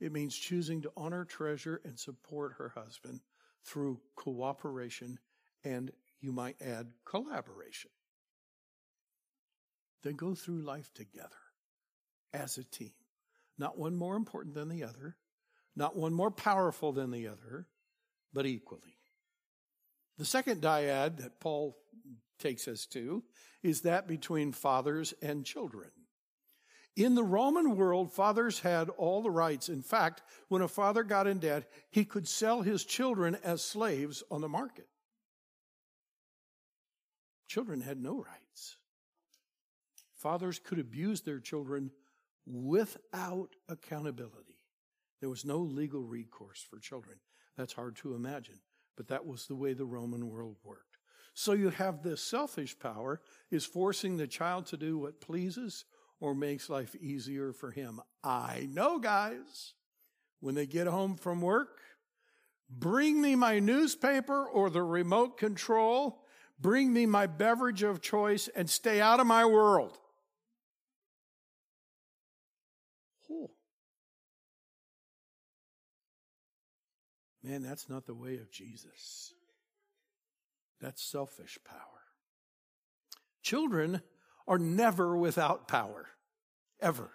It 0.00 0.10
means 0.10 0.34
choosing 0.34 0.82
to 0.82 0.92
honor, 0.96 1.24
treasure, 1.24 1.80
and 1.84 1.96
support 1.96 2.54
her 2.58 2.70
husband 2.70 3.20
through 3.64 4.00
cooperation 4.16 5.20
and, 5.62 5.92
you 6.20 6.32
might 6.32 6.60
add, 6.60 6.88
collaboration. 7.04 7.92
They 10.02 10.12
go 10.12 10.34
through 10.34 10.62
life 10.62 10.92
together 10.94 11.30
as 12.34 12.58
a 12.58 12.64
team. 12.64 12.94
Not 13.56 13.78
one 13.78 13.94
more 13.94 14.16
important 14.16 14.56
than 14.56 14.68
the 14.68 14.82
other, 14.82 15.14
not 15.76 15.94
one 15.94 16.12
more 16.12 16.32
powerful 16.32 16.90
than 16.90 17.12
the 17.12 17.28
other, 17.28 17.68
but 18.32 18.46
equally. 18.46 18.96
The 20.20 20.26
second 20.26 20.60
dyad 20.60 21.16
that 21.22 21.40
Paul 21.40 21.78
takes 22.38 22.68
us 22.68 22.84
to 22.88 23.24
is 23.62 23.80
that 23.80 24.06
between 24.06 24.52
fathers 24.52 25.14
and 25.22 25.46
children. 25.46 25.88
In 26.94 27.14
the 27.14 27.24
Roman 27.24 27.74
world, 27.74 28.12
fathers 28.12 28.60
had 28.60 28.90
all 28.90 29.22
the 29.22 29.30
rights. 29.30 29.70
In 29.70 29.80
fact, 29.80 30.20
when 30.48 30.60
a 30.60 30.68
father 30.68 31.04
got 31.04 31.26
in 31.26 31.38
debt, 31.38 31.70
he 31.88 32.04
could 32.04 32.28
sell 32.28 32.60
his 32.60 32.84
children 32.84 33.38
as 33.42 33.62
slaves 33.62 34.22
on 34.30 34.42
the 34.42 34.48
market. 34.48 34.88
Children 37.48 37.80
had 37.80 37.98
no 37.98 38.18
rights. 38.18 38.76
Fathers 40.16 40.58
could 40.58 40.78
abuse 40.78 41.22
their 41.22 41.40
children 41.40 41.92
without 42.44 43.56
accountability. 43.70 44.66
There 45.20 45.30
was 45.30 45.46
no 45.46 45.60
legal 45.60 46.02
recourse 46.02 46.62
for 46.68 46.78
children. 46.78 47.16
That's 47.56 47.72
hard 47.72 47.96
to 47.96 48.14
imagine, 48.14 48.58
but 48.96 49.08
that 49.08 49.26
was 49.26 49.46
the 49.46 49.54
way 49.54 49.72
the 49.72 49.84
Roman 49.84 50.28
world 50.28 50.56
worked. 50.64 50.98
So 51.34 51.52
you 51.52 51.70
have 51.70 52.02
this 52.02 52.22
selfish 52.22 52.78
power 52.78 53.20
is 53.50 53.64
forcing 53.64 54.16
the 54.16 54.26
child 54.26 54.66
to 54.66 54.76
do 54.76 54.98
what 54.98 55.20
pleases 55.20 55.84
or 56.20 56.34
makes 56.34 56.68
life 56.68 56.94
easier 56.96 57.52
for 57.52 57.70
him. 57.70 58.00
I 58.22 58.68
know, 58.70 58.98
guys, 58.98 59.74
when 60.40 60.54
they 60.54 60.66
get 60.66 60.86
home 60.86 61.16
from 61.16 61.40
work, 61.40 61.80
bring 62.68 63.20
me 63.20 63.36
my 63.36 63.58
newspaper 63.58 64.44
or 64.44 64.70
the 64.70 64.82
remote 64.82 65.38
control, 65.38 66.24
bring 66.58 66.92
me 66.92 67.06
my 67.06 67.26
beverage 67.26 67.82
of 67.82 68.02
choice, 68.02 68.48
and 68.48 68.68
stay 68.68 69.00
out 69.00 69.20
of 69.20 69.26
my 69.26 69.46
world. 69.46 69.98
Man, 77.42 77.62
that's 77.62 77.88
not 77.88 78.06
the 78.06 78.14
way 78.14 78.36
of 78.36 78.50
Jesus. 78.50 79.32
That's 80.80 81.02
selfish 81.02 81.58
power. 81.64 81.78
Children 83.42 84.02
are 84.46 84.58
never 84.58 85.16
without 85.16 85.68
power, 85.68 86.06
ever. 86.80 87.10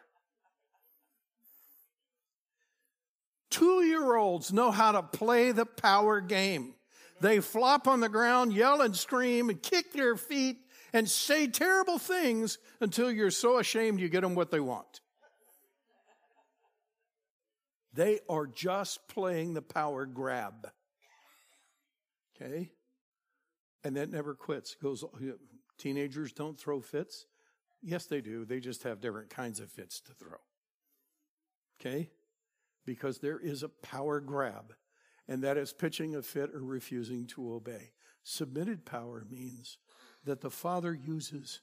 Two 3.49 3.83
year 3.83 4.15
olds 4.15 4.51
know 4.51 4.71
how 4.71 4.91
to 4.91 5.03
play 5.03 5.51
the 5.51 5.65
power 5.65 6.19
game. 6.21 6.73
They 7.21 7.39
flop 7.39 7.87
on 7.87 8.01
the 8.01 8.09
ground, 8.09 8.53
yell 8.53 8.81
and 8.81 8.95
scream, 8.95 9.49
and 9.49 9.61
kick 9.61 9.93
their 9.93 10.17
feet, 10.17 10.57
and 10.91 11.09
say 11.09 11.47
terrible 11.47 11.97
things 11.97 12.57
until 12.81 13.11
you're 13.11 13.31
so 13.31 13.57
ashamed 13.57 13.99
you 13.99 14.09
get 14.09 14.21
them 14.21 14.35
what 14.35 14.51
they 14.51 14.59
want. 14.59 15.01
They 17.95 18.19
are 18.27 18.45
just 18.45 19.07
playing 19.07 19.53
the 19.53 19.61
power 19.61 20.05
grab. 20.05 20.69
Okay? 22.35 22.71
And 23.83 23.95
that 23.95 24.11
never 24.11 24.35
quits. 24.35 24.75
Goes 24.75 25.03
teenagers 25.77 26.33
don't 26.33 26.59
throw 26.59 26.81
fits. 26.81 27.25
Yes, 27.81 28.05
they 28.05 28.19
do. 28.19 28.43
They 28.43 28.59
just 28.59 28.83
have 28.83 28.99
different 28.99 29.29
kinds 29.29 29.59
of 29.61 29.71
fits 29.71 30.01
to 30.01 30.13
throw. 30.13 30.37
Okay? 31.79 32.09
Because 32.85 33.19
there 33.19 33.39
is 33.39 33.63
a 33.63 33.69
power 33.69 34.19
grab, 34.19 34.73
and 35.27 35.41
that 35.43 35.57
is 35.57 35.71
pitching 35.71 36.15
a 36.15 36.21
fit 36.21 36.49
or 36.53 36.61
refusing 36.61 37.25
to 37.27 37.53
obey. 37.53 37.91
Submitted 38.23 38.85
power 38.85 39.25
means 39.29 39.77
that 40.25 40.41
the 40.41 40.49
father 40.49 40.93
uses 40.93 41.61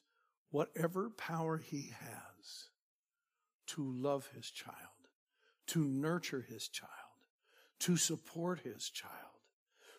whatever 0.51 1.11
power 1.11 1.59
he 1.59 1.92
has 2.01 2.68
to 3.66 3.83
love 3.83 4.31
his 4.35 4.51
child 4.51 4.91
to 5.68 5.85
nurture 5.85 6.44
his 6.48 6.68
child, 6.68 6.90
to 7.81 7.96
support 7.96 8.61
his 8.61 8.88
child, 8.90 9.12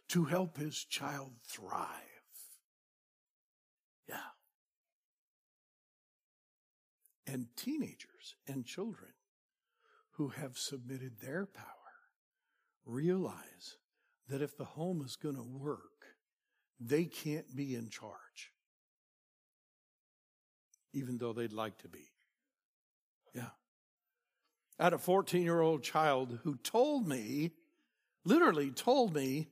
to 0.09 0.25
help 0.25 0.57
his 0.57 0.83
child 0.83 1.31
thrive. 1.47 1.87
Yeah. 4.07 4.15
And 7.25 7.47
teenagers 7.55 8.35
and 8.47 8.65
children 8.65 9.11
who 10.11 10.29
have 10.29 10.57
submitted 10.57 11.19
their 11.19 11.45
power 11.45 11.67
realize 12.85 13.77
that 14.27 14.41
if 14.41 14.57
the 14.57 14.65
home 14.65 15.01
is 15.03 15.15
going 15.15 15.35
to 15.35 15.43
work, 15.43 15.79
they 16.79 17.05
can't 17.05 17.55
be 17.55 17.75
in 17.75 17.89
charge, 17.89 18.51
even 20.91 21.17
though 21.17 21.33
they'd 21.33 21.53
like 21.53 21.77
to 21.79 21.87
be. 21.87 22.11
Yeah. 23.33 23.49
Had 24.79 24.93
a 24.93 24.97
14 24.97 25.41
year 25.43 25.61
old 25.61 25.83
child 25.83 26.39
who 26.43 26.55
told 26.57 27.07
me, 27.07 27.51
literally 28.25 28.71
told 28.71 29.13
me, 29.15 29.49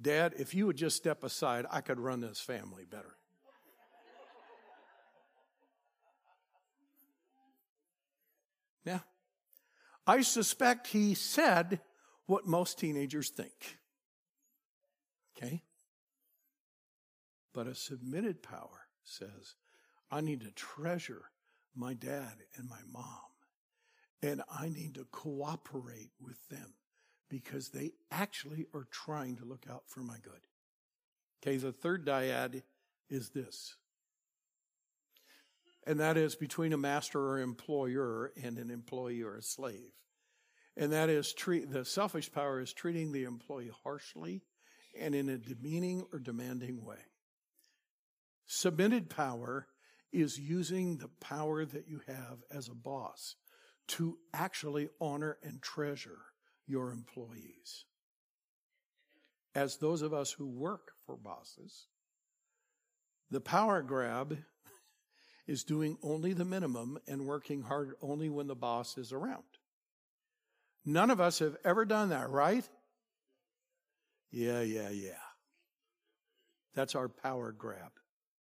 Dad, 0.00 0.34
if 0.36 0.54
you 0.54 0.66
would 0.66 0.76
just 0.76 0.96
step 0.96 1.22
aside, 1.22 1.64
I 1.70 1.80
could 1.80 2.00
run 2.00 2.20
this 2.20 2.40
family 2.40 2.84
better. 2.84 3.16
Yeah. 8.84 9.00
I 10.06 10.22
suspect 10.22 10.88
he 10.88 11.14
said 11.14 11.80
what 12.26 12.46
most 12.46 12.78
teenagers 12.78 13.30
think. 13.30 13.78
Okay? 15.36 15.62
But 17.54 17.66
a 17.66 17.74
submitted 17.74 18.42
power 18.42 18.88
says, 19.04 19.54
I 20.10 20.20
need 20.20 20.40
to 20.40 20.50
treasure 20.50 21.30
my 21.74 21.94
dad 21.94 22.32
and 22.56 22.68
my 22.68 22.80
mom. 22.90 23.31
And 24.22 24.42
I 24.48 24.68
need 24.68 24.94
to 24.94 25.06
cooperate 25.10 26.10
with 26.20 26.48
them 26.48 26.74
because 27.28 27.70
they 27.70 27.92
actually 28.10 28.66
are 28.74 28.86
trying 28.90 29.36
to 29.36 29.44
look 29.44 29.66
out 29.70 29.84
for 29.88 30.00
my 30.00 30.16
good. 30.22 30.46
Okay, 31.42 31.56
the 31.56 31.72
third 31.72 32.06
dyad 32.06 32.62
is 33.10 33.30
this. 33.30 33.76
And 35.86 35.98
that 35.98 36.16
is 36.16 36.36
between 36.36 36.72
a 36.72 36.78
master 36.78 37.18
or 37.18 37.40
employer 37.40 38.32
and 38.40 38.58
an 38.58 38.70
employee 38.70 39.22
or 39.22 39.36
a 39.36 39.42
slave. 39.42 39.90
And 40.76 40.92
that 40.92 41.08
is 41.08 41.32
treat, 41.32 41.70
the 41.70 41.84
selfish 41.84 42.30
power 42.32 42.60
is 42.60 42.72
treating 42.72 43.12
the 43.12 43.24
employee 43.24 43.72
harshly 43.82 44.42
and 44.98 45.14
in 45.14 45.28
a 45.28 45.38
demeaning 45.38 46.04
or 46.12 46.18
demanding 46.18 46.84
way. 46.84 46.98
Submitted 48.46 49.10
power 49.10 49.66
is 50.12 50.38
using 50.38 50.98
the 50.98 51.10
power 51.20 51.64
that 51.64 51.88
you 51.88 52.00
have 52.06 52.38
as 52.50 52.68
a 52.68 52.74
boss 52.74 53.36
to 53.88 54.18
actually 54.32 54.88
honor 55.00 55.38
and 55.42 55.60
treasure 55.60 56.18
your 56.66 56.92
employees. 56.92 57.84
As 59.54 59.76
those 59.76 60.02
of 60.02 60.14
us 60.14 60.32
who 60.32 60.48
work 60.48 60.92
for 61.04 61.16
bosses, 61.16 61.86
the 63.30 63.40
power 63.40 63.82
grab 63.82 64.38
is 65.46 65.64
doing 65.64 65.98
only 66.02 66.32
the 66.32 66.44
minimum 66.44 66.98
and 67.06 67.26
working 67.26 67.62
hard 67.62 67.94
only 68.00 68.28
when 68.28 68.46
the 68.46 68.54
boss 68.54 68.96
is 68.96 69.12
around. 69.12 69.42
None 70.84 71.10
of 71.10 71.20
us 71.20 71.38
have 71.40 71.56
ever 71.64 71.84
done 71.84 72.08
that, 72.08 72.30
right? 72.30 72.68
Yeah, 74.30 74.62
yeah, 74.62 74.90
yeah. 74.90 75.12
That's 76.74 76.94
our 76.94 77.08
power 77.08 77.52
grab. 77.52 77.92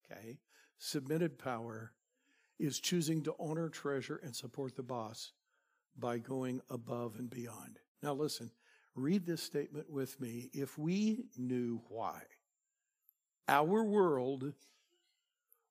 Okay? 0.06 0.38
Submitted 0.78 1.38
power 1.38 1.94
is 2.62 2.80
choosing 2.80 3.24
to 3.24 3.36
honor, 3.40 3.70
treasure, 3.70 4.22
and 4.24 4.36
support 4.36 4.76
the 4.76 4.84
boss 4.84 5.32
by 5.98 6.20
going 6.20 6.62
above 6.70 7.16
and 7.18 7.30
beyond. 7.30 7.80
Now, 8.04 8.14
listen, 8.14 8.52
read 8.96 9.26
this 9.26 9.42
statement 9.42 9.90
with 9.90 10.20
me. 10.22 10.50
If 10.54 10.78
we 10.78 11.26
knew 11.38 11.82
why 11.90 12.22
our 13.48 13.84
world 13.84 14.54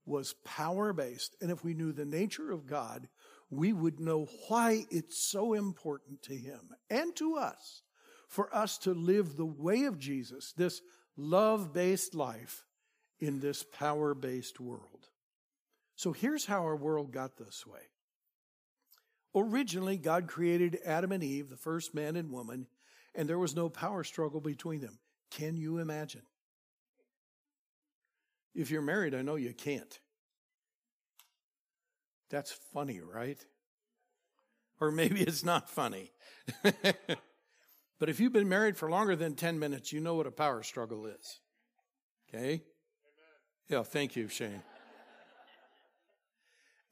was 0.05 0.35
power 0.45 0.93
based, 0.93 1.37
and 1.41 1.51
if 1.51 1.65
we 1.65 1.75
knew 1.75 1.93
the 1.93 2.05
nature 2.05 2.51
of 2.51 2.67
God, 2.67 3.09
we 3.51 3.73
would 3.73 4.01
know 4.01 4.27
why 4.49 4.85
it's 4.91 5.19
so 5.19 5.55
important 5.55 6.23
to 6.25 6.37
Him 6.37 6.71
and 6.91 7.15
to 7.17 7.37
us 7.37 7.83
for 8.29 8.55
us 8.55 8.79
to 8.79 8.95
live 8.95 9.37
the 9.37 9.47
way 9.47 9.85
of 9.85 9.99
Jesus, 9.99 10.53
this 10.57 10.83
love 11.17 11.73
based 11.73 12.15
life 12.15 12.65
in 13.19 13.41
this 13.41 13.63
power 13.63 14.15
based 14.15 14.59
world. 14.61 15.10
So 16.01 16.15
here's 16.15 16.47
how 16.47 16.63
our 16.63 16.77
world 16.77 17.13
got 17.13 17.37
this 17.37 17.67
way. 17.67 17.81
Originally, 19.35 19.99
God 19.99 20.29
created 20.29 20.79
Adam 20.83 21.13
and 21.13 21.23
Eve, 21.23 21.51
the 21.51 21.59
first 21.59 21.95
man 21.95 22.17
and 22.17 22.33
woman, 22.33 22.69
and 23.15 23.29
there 23.29 23.39
was 23.39 23.55
no 23.55 23.69
power 23.69 24.03
struggle 24.03 24.41
between 24.41 24.81
them. 24.81 24.99
Can 25.31 25.59
you 25.59 25.77
imagine? 25.77 26.23
If 28.55 28.71
you're 28.71 28.81
married, 28.81 29.15
I 29.15 29.21
know 29.21 29.35
you 29.35 29.53
can't. 29.53 30.01
That's 32.31 32.53
funny, 32.73 33.03
right? 33.03 33.45
Or 34.81 34.91
maybe 34.91 35.21
it's 35.21 35.45
not 35.45 35.69
funny. 35.69 36.13
but 36.63 38.09
if 38.09 38.21
you've 38.21 38.33
been 38.33 38.49
married 38.49 38.79
for 38.79 38.89
longer 38.89 39.17
than 39.17 39.35
10 39.35 39.59
minutes, 39.59 39.93
you 39.93 40.01
know 40.01 40.15
what 40.15 40.27
a 40.27 40.31
power 40.31 40.63
struggle 40.63 41.05
is. 41.05 41.41
Okay? 42.27 42.63
Yeah, 43.69 43.83
thank 43.83 44.17
you, 44.17 44.29
Shane. 44.29 44.63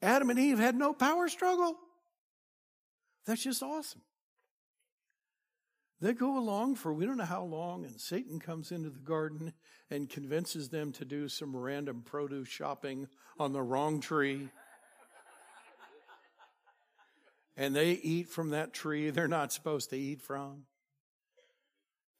Adam 0.01 0.29
and 0.29 0.39
Eve 0.39 0.59
had 0.59 0.75
no 0.75 0.93
power 0.93 1.27
struggle. 1.27 1.77
That's 3.25 3.43
just 3.43 3.61
awesome. 3.61 4.01
They 6.01 6.13
go 6.13 6.37
along 6.37 6.75
for 6.75 6.93
we 6.93 7.05
don't 7.05 7.17
know 7.17 7.25
how 7.25 7.43
long, 7.43 7.83
and 7.83 7.99
Satan 7.99 8.39
comes 8.39 8.71
into 8.71 8.89
the 8.89 8.99
garden 8.99 9.53
and 9.91 10.09
convinces 10.09 10.69
them 10.69 10.93
to 10.93 11.05
do 11.05 11.27
some 11.27 11.55
random 11.55 12.03
produce 12.05 12.47
shopping 12.47 13.07
on 13.37 13.51
the 13.51 13.61
wrong 13.61 13.99
tree. 13.99 14.47
and 17.57 17.75
they 17.75 17.91
eat 17.91 18.29
from 18.29 18.51
that 18.51 18.73
tree 18.73 19.09
they're 19.09 19.27
not 19.27 19.51
supposed 19.51 19.89
to 19.89 19.97
eat 19.97 20.21
from. 20.21 20.63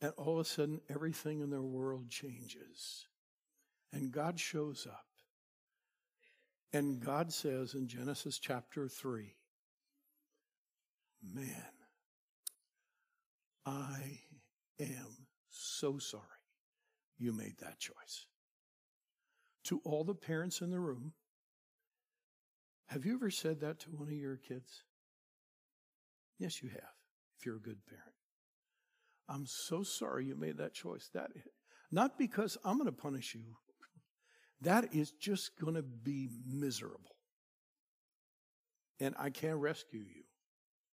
And 0.01 0.11
all 0.17 0.39
of 0.39 0.45
a 0.45 0.49
sudden, 0.49 0.81
everything 0.89 1.41
in 1.41 1.49
their 1.49 1.61
world 1.61 2.09
changes. 2.09 3.05
And 3.93 4.11
God 4.11 4.39
shows 4.39 4.87
up. 4.89 5.08
And 6.71 6.99
God 6.99 7.33
says 7.33 7.73
in 7.73 7.87
Genesis 7.87 8.37
chapter 8.37 8.87
3, 8.87 9.35
Man, 11.33 11.71
I 13.65 14.21
am 14.79 15.27
so 15.49 15.97
sorry 15.97 16.23
you 17.17 17.33
made 17.33 17.57
that 17.59 17.79
choice. 17.79 18.27
To 19.65 19.81
all 19.83 20.03
the 20.03 20.15
parents 20.15 20.61
in 20.61 20.69
the 20.69 20.79
room, 20.79 21.13
have 22.87 23.05
you 23.05 23.15
ever 23.15 23.29
said 23.29 23.59
that 23.61 23.79
to 23.81 23.89
one 23.89 24.07
of 24.07 24.13
your 24.13 24.37
kids? 24.37 24.83
Yes, 26.39 26.63
you 26.63 26.69
have, 26.69 26.95
if 27.37 27.45
you're 27.45 27.57
a 27.57 27.61
good 27.61 27.85
parent. 27.85 28.15
I'm 29.27 29.45
so 29.45 29.83
sorry 29.83 30.25
you 30.25 30.35
made 30.35 30.57
that 30.57 30.73
choice. 30.73 31.09
That 31.13 31.31
not 31.91 32.17
because 32.17 32.57
I'm 32.63 32.77
going 32.77 32.85
to 32.85 32.91
punish 32.91 33.35
you. 33.35 33.57
That 34.61 34.93
is 34.93 35.11
just 35.11 35.59
going 35.59 35.75
to 35.75 35.81
be 35.81 36.29
miserable. 36.45 37.15
And 38.99 39.15
I 39.17 39.29
can't 39.29 39.57
rescue 39.57 40.01
you. 40.01 40.23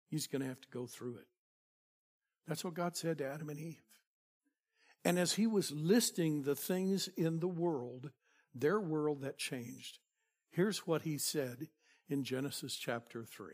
He's 0.08 0.28
going 0.28 0.42
to 0.42 0.48
have 0.48 0.60
to 0.60 0.68
go 0.68 0.86
through 0.86 1.16
it. 1.16 1.26
That's 2.46 2.64
what 2.64 2.74
God 2.74 2.96
said 2.96 3.18
to 3.18 3.26
Adam 3.26 3.48
and 3.50 3.58
Eve. 3.58 3.82
And 5.04 5.18
as 5.18 5.34
he 5.34 5.46
was 5.46 5.72
listing 5.72 6.42
the 6.42 6.54
things 6.54 7.08
in 7.16 7.40
the 7.40 7.48
world, 7.48 8.10
their 8.54 8.80
world 8.80 9.22
that 9.22 9.38
changed, 9.38 9.98
here's 10.50 10.86
what 10.86 11.02
he 11.02 11.18
said 11.18 11.68
in 12.08 12.24
Genesis 12.24 12.76
chapter 12.76 13.24
3. 13.24 13.52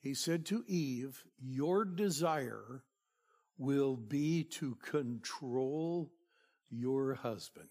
He 0.00 0.14
said 0.14 0.46
to 0.46 0.64
Eve, 0.66 1.24
Your 1.38 1.84
desire 1.84 2.82
will 3.58 3.96
be 3.96 4.44
to 4.44 4.76
control 4.76 6.12
your 6.70 7.14
husband. 7.14 7.68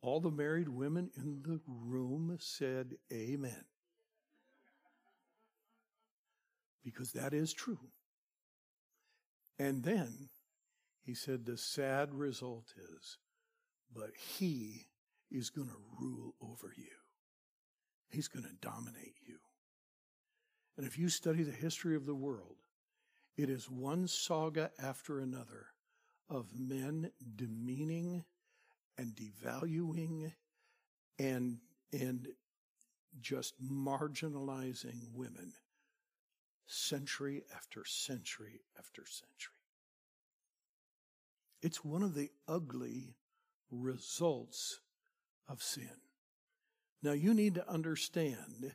All 0.00 0.20
the 0.20 0.30
married 0.30 0.68
women 0.68 1.10
in 1.16 1.42
the 1.42 1.60
room 1.66 2.36
said, 2.40 2.94
Amen. 3.12 3.64
Because 6.84 7.12
that 7.12 7.34
is 7.34 7.52
true. 7.52 7.90
And 9.58 9.82
then 9.82 10.30
he 11.02 11.14
said, 11.14 11.44
The 11.44 11.58
sad 11.58 12.14
result 12.14 12.72
is, 12.76 13.18
but 13.92 14.10
he 14.16 14.86
is 15.30 15.50
going 15.50 15.68
to 15.68 15.82
rule 16.00 16.34
over 16.40 16.72
you. 16.76 16.84
He's 18.08 18.28
going 18.28 18.44
to 18.44 18.66
dominate 18.66 19.16
you. 19.26 19.38
And 20.76 20.86
if 20.86 20.98
you 20.98 21.08
study 21.08 21.42
the 21.42 21.50
history 21.50 21.96
of 21.96 22.06
the 22.06 22.14
world, 22.14 22.56
it 23.36 23.50
is 23.50 23.70
one 23.70 24.08
saga 24.08 24.70
after 24.82 25.20
another 25.20 25.66
of 26.28 26.46
men 26.58 27.10
demeaning 27.36 28.24
and 28.98 29.14
devaluing 29.14 30.32
and, 31.18 31.58
and 31.92 32.28
just 33.20 33.54
marginalizing 33.62 35.12
women 35.14 35.52
century 36.66 37.44
after 37.54 37.84
century 37.84 38.60
after 38.78 39.04
century. 39.06 39.52
It's 41.62 41.84
one 41.84 42.02
of 42.02 42.14
the 42.14 42.30
ugly 42.48 43.14
results 43.70 44.80
of 45.48 45.62
sin. 45.62 45.90
Now 47.02 47.12
you 47.12 47.34
need 47.34 47.54
to 47.54 47.70
understand 47.70 48.74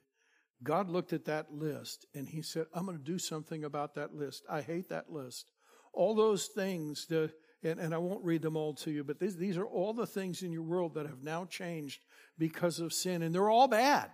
God 0.64 0.90
looked 0.90 1.14
at 1.14 1.26
that 1.26 1.54
list 1.54 2.06
and 2.14 2.28
he 2.28 2.42
said, 2.42 2.68
I'm 2.74 2.86
going 2.86 2.98
to 2.98 3.04
do 3.04 3.18
something 3.18 3.64
about 3.64 3.96
that 3.96 4.14
list. 4.14 4.44
I 4.50 4.62
hate 4.62 4.90
that 4.90 5.12
list. 5.12 5.52
All 5.94 6.16
those 6.16 6.48
things, 6.48 7.08
the, 7.08 7.32
and, 7.64 7.80
and 7.80 7.94
I 7.94 7.98
won't 7.98 8.24
read 8.24 8.42
them 8.42 8.56
all 8.56 8.74
to 8.76 8.92
you, 8.92 9.04
but 9.04 9.20
these, 9.20 9.36
these 9.36 9.58
are 9.58 9.66
all 9.66 9.94
the 9.94 10.06
things 10.06 10.44
in 10.44 10.52
your 10.52 10.64
world 10.64 10.94
that 10.96 11.08
have 11.08 11.24
now 11.24 11.46
changed 11.46 12.02
because 12.38 12.80
of 12.80 12.94
sin, 12.94 13.24
and 13.24 13.34
they're 13.34 13.50
all 13.50 13.68
bad. 13.68 14.10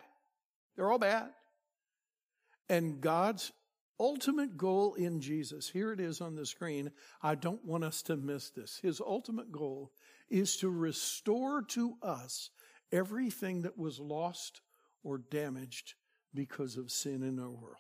They're 0.76 0.92
all 0.92 1.00
bad. 1.00 1.30
And 2.70 3.00
God's 3.00 3.52
ultimate 4.00 4.58
goal 4.58 4.96
in 4.96 5.22
Jesus, 5.22 5.70
here 5.70 5.92
it 5.92 6.00
is 6.00 6.22
on 6.22 6.36
the 6.36 6.46
screen. 6.46 6.92
I 7.22 7.36
don't 7.36 7.64
want 7.64 7.84
us 7.84 8.02
to 8.04 8.16
miss 8.16 8.50
this. 8.50 8.80
His 8.82 9.02
ultimate 9.02 9.52
goal 9.52 9.92
is 10.30 10.58
to 10.58 10.70
restore 10.70 11.62
to 11.70 11.96
us 12.02 12.50
everything 12.92 13.62
that 13.64 13.78
was 13.78 14.00
lost 14.00 14.62
or 15.04 15.18
damaged 15.18 15.94
because 16.34 16.78
of 16.78 16.92
sin 16.92 17.24
in 17.24 17.40
our 17.40 17.50
world. 17.50 17.76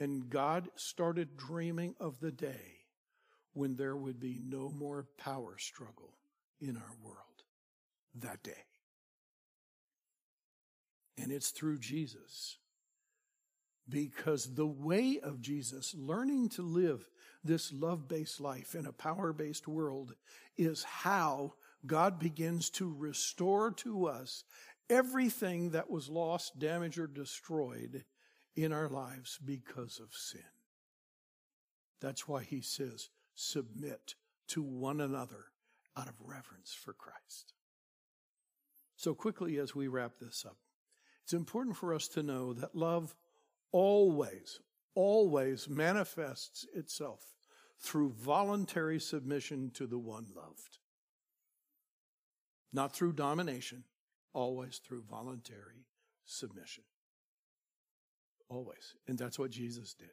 And 0.00 0.28
God 0.28 0.68
started 0.76 1.36
dreaming 1.36 1.94
of 2.00 2.20
the 2.20 2.32
day 2.32 2.78
when 3.52 3.76
there 3.76 3.96
would 3.96 4.18
be 4.18 4.40
no 4.44 4.68
more 4.68 5.06
power 5.16 5.56
struggle 5.58 6.12
in 6.60 6.76
our 6.76 6.96
world. 7.02 7.18
That 8.16 8.42
day. 8.42 8.52
And 11.16 11.32
it's 11.32 11.50
through 11.50 11.78
Jesus 11.78 12.58
because 13.88 14.54
the 14.54 14.66
way 14.66 15.20
of 15.22 15.40
Jesus, 15.40 15.94
learning 15.96 16.48
to 16.50 16.62
live 16.62 17.06
this 17.42 17.72
love 17.72 18.08
based 18.08 18.40
life 18.40 18.74
in 18.74 18.86
a 18.86 18.92
power 18.92 19.32
based 19.32 19.68
world, 19.68 20.14
is 20.56 20.82
how 20.84 21.54
God 21.86 22.18
begins 22.18 22.70
to 22.70 22.92
restore 22.96 23.70
to 23.72 24.06
us 24.06 24.44
everything 24.90 25.70
that 25.70 25.90
was 25.90 26.08
lost, 26.08 26.58
damaged, 26.58 26.98
or 26.98 27.06
destroyed 27.06 28.04
in 28.56 28.72
our 28.72 28.88
lives 28.88 29.38
because 29.44 30.00
of 30.00 30.14
sin. 30.14 30.40
That's 32.00 32.28
why 32.28 32.42
he 32.42 32.60
says, 32.60 33.10
submit 33.34 34.14
to 34.48 34.62
one 34.62 35.00
another 35.00 35.46
out 35.96 36.08
of 36.08 36.14
reverence 36.20 36.74
for 36.74 36.92
Christ. 36.92 37.54
So, 38.96 39.14
quickly 39.14 39.58
as 39.58 39.74
we 39.74 39.88
wrap 39.88 40.18
this 40.20 40.44
up, 40.46 40.56
it's 41.22 41.32
important 41.32 41.76
for 41.76 41.94
us 41.94 42.08
to 42.08 42.22
know 42.22 42.52
that 42.52 42.76
love 42.76 43.14
always, 43.72 44.60
always 44.94 45.68
manifests 45.68 46.66
itself 46.74 47.20
through 47.80 48.10
voluntary 48.10 49.00
submission 49.00 49.70
to 49.74 49.86
the 49.86 49.98
one 49.98 50.26
loved. 50.34 50.78
Not 52.72 52.94
through 52.94 53.12
domination, 53.14 53.84
always 54.34 54.78
through 54.78 55.04
voluntary 55.08 55.86
submission. 56.24 56.84
Always. 58.48 58.94
And 59.08 59.18
that's 59.18 59.38
what 59.38 59.50
Jesus 59.50 59.94
did. 59.94 60.10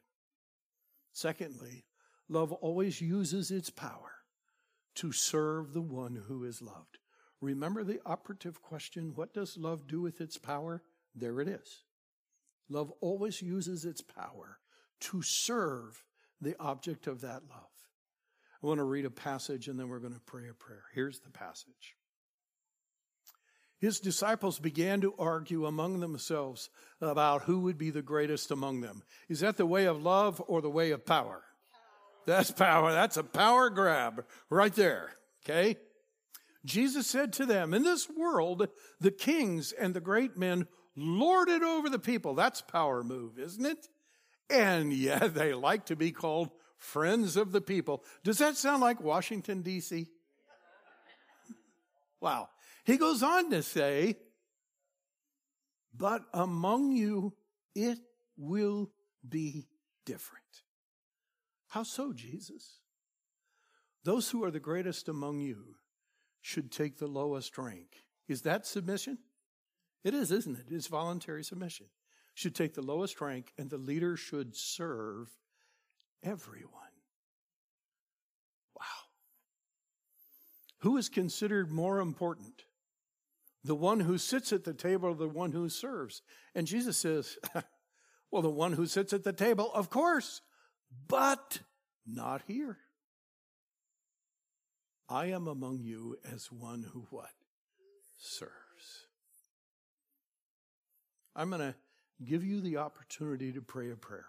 Secondly, 1.12 1.84
love 2.28 2.52
always 2.52 3.00
uses 3.00 3.50
its 3.50 3.68
power 3.68 4.12
to 4.94 5.12
serve 5.12 5.72
the 5.72 5.82
one 5.82 6.22
who 6.28 6.44
is 6.44 6.62
loved. 6.62 6.98
Remember 7.40 7.84
the 7.84 8.00
operative 8.06 8.62
question 8.62 9.12
what 9.14 9.34
does 9.34 9.58
love 9.58 9.86
do 9.86 10.00
with 10.00 10.20
its 10.20 10.38
power? 10.38 10.82
There 11.14 11.40
it 11.40 11.48
is. 11.48 11.82
Love 12.68 12.92
always 13.00 13.42
uses 13.42 13.84
its 13.84 14.00
power 14.00 14.58
to 15.00 15.20
serve 15.20 16.04
the 16.40 16.54
object 16.58 17.06
of 17.06 17.20
that 17.20 17.42
love. 17.50 17.68
I 18.62 18.66
want 18.66 18.78
to 18.78 18.84
read 18.84 19.04
a 19.04 19.10
passage 19.10 19.68
and 19.68 19.78
then 19.78 19.88
we're 19.88 19.98
going 19.98 20.14
to 20.14 20.20
pray 20.20 20.48
a 20.48 20.54
prayer. 20.54 20.84
Here's 20.94 21.18
the 21.20 21.30
passage. 21.30 21.96
His 23.82 23.98
disciples 23.98 24.60
began 24.60 25.00
to 25.00 25.12
argue 25.18 25.66
among 25.66 25.98
themselves 25.98 26.70
about 27.00 27.42
who 27.42 27.58
would 27.62 27.76
be 27.76 27.90
the 27.90 28.00
greatest 28.00 28.52
among 28.52 28.80
them. 28.80 29.02
Is 29.28 29.40
that 29.40 29.56
the 29.56 29.66
way 29.66 29.86
of 29.86 30.00
love 30.00 30.40
or 30.46 30.62
the 30.62 30.70
way 30.70 30.92
of 30.92 31.04
power? 31.04 31.42
That's 32.24 32.52
power. 32.52 32.92
That's 32.92 33.16
a 33.16 33.24
power 33.24 33.70
grab 33.70 34.24
right 34.48 34.72
there. 34.72 35.16
Okay? 35.44 35.78
Jesus 36.64 37.08
said 37.08 37.32
to 37.32 37.44
them, 37.44 37.74
In 37.74 37.82
this 37.82 38.08
world, 38.08 38.68
the 39.00 39.10
kings 39.10 39.72
and 39.72 39.94
the 39.94 40.00
great 40.00 40.36
men 40.36 40.68
lord 40.94 41.48
it 41.48 41.64
over 41.64 41.90
the 41.90 41.98
people. 41.98 42.36
That's 42.36 42.62
power 42.62 43.02
move, 43.02 43.36
isn't 43.36 43.66
it? 43.66 43.88
And 44.48 44.92
yeah, 44.92 45.26
they 45.26 45.54
like 45.54 45.86
to 45.86 45.96
be 45.96 46.12
called 46.12 46.50
friends 46.76 47.36
of 47.36 47.50
the 47.50 47.60
people. 47.60 48.04
Does 48.22 48.38
that 48.38 48.56
sound 48.56 48.80
like 48.80 49.00
Washington, 49.00 49.62
D.C.? 49.62 50.06
Wow. 52.20 52.48
He 52.84 52.96
goes 52.96 53.22
on 53.22 53.50
to 53.50 53.62
say, 53.62 54.16
but 55.94 56.22
among 56.32 56.92
you 56.92 57.34
it 57.74 57.98
will 58.36 58.90
be 59.26 59.68
different. 60.04 60.42
How 61.68 61.84
so, 61.84 62.12
Jesus? 62.12 62.80
Those 64.04 64.30
who 64.30 64.42
are 64.44 64.50
the 64.50 64.60
greatest 64.60 65.08
among 65.08 65.40
you 65.40 65.76
should 66.40 66.72
take 66.72 66.98
the 66.98 67.06
lowest 67.06 67.56
rank. 67.56 68.04
Is 68.28 68.42
that 68.42 68.66
submission? 68.66 69.18
It 70.02 70.12
is, 70.12 70.32
isn't 70.32 70.58
it? 70.58 70.66
It's 70.70 70.88
voluntary 70.88 71.44
submission. 71.44 71.86
Should 72.34 72.54
take 72.54 72.74
the 72.74 72.82
lowest 72.82 73.20
rank, 73.20 73.52
and 73.58 73.70
the 73.70 73.78
leader 73.78 74.16
should 74.16 74.56
serve 74.56 75.28
everyone. 76.22 76.72
Wow. 78.74 78.82
Who 80.78 80.96
is 80.96 81.08
considered 81.08 81.70
more 81.70 82.00
important? 82.00 82.64
The 83.64 83.74
one 83.74 84.00
who 84.00 84.18
sits 84.18 84.52
at 84.52 84.64
the 84.64 84.74
table 84.74 85.14
the 85.14 85.28
one 85.28 85.52
who 85.52 85.68
serves? 85.68 86.22
And 86.54 86.66
Jesus 86.66 86.96
says, 86.96 87.38
well, 88.30 88.42
the 88.42 88.50
one 88.50 88.72
who 88.72 88.86
sits 88.86 89.12
at 89.12 89.24
the 89.24 89.32
table, 89.32 89.70
of 89.72 89.88
course, 89.88 90.40
but 91.08 91.60
not 92.06 92.42
here. 92.46 92.78
I 95.08 95.26
am 95.26 95.46
among 95.46 95.80
you 95.80 96.16
as 96.32 96.50
one 96.50 96.86
who 96.92 97.06
what? 97.10 97.30
Serves. 98.18 98.50
I'm 101.36 101.50
going 101.50 101.60
to 101.60 101.74
give 102.24 102.44
you 102.44 102.60
the 102.60 102.78
opportunity 102.78 103.52
to 103.52 103.62
pray 103.62 103.90
a 103.90 103.96
prayer. 103.96 104.26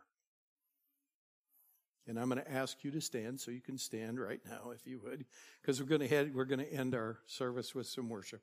And 2.07 2.19
I'm 2.19 2.29
going 2.29 2.41
to 2.41 2.51
ask 2.51 2.83
you 2.83 2.91
to 2.91 3.01
stand, 3.01 3.39
so 3.39 3.51
you 3.51 3.61
can 3.61 3.77
stand 3.77 4.19
right 4.19 4.41
now 4.45 4.71
if 4.71 4.85
you 4.85 4.99
would, 5.05 5.25
because 5.61 5.81
we're 5.81 5.87
going 5.87 6.07
to 6.07 6.31
we're 6.33 6.43
going 6.43 6.59
to 6.59 6.71
end 6.71 6.95
our 6.95 7.19
service 7.27 7.73
with 7.73 7.87
some 7.87 8.09
worship. 8.09 8.41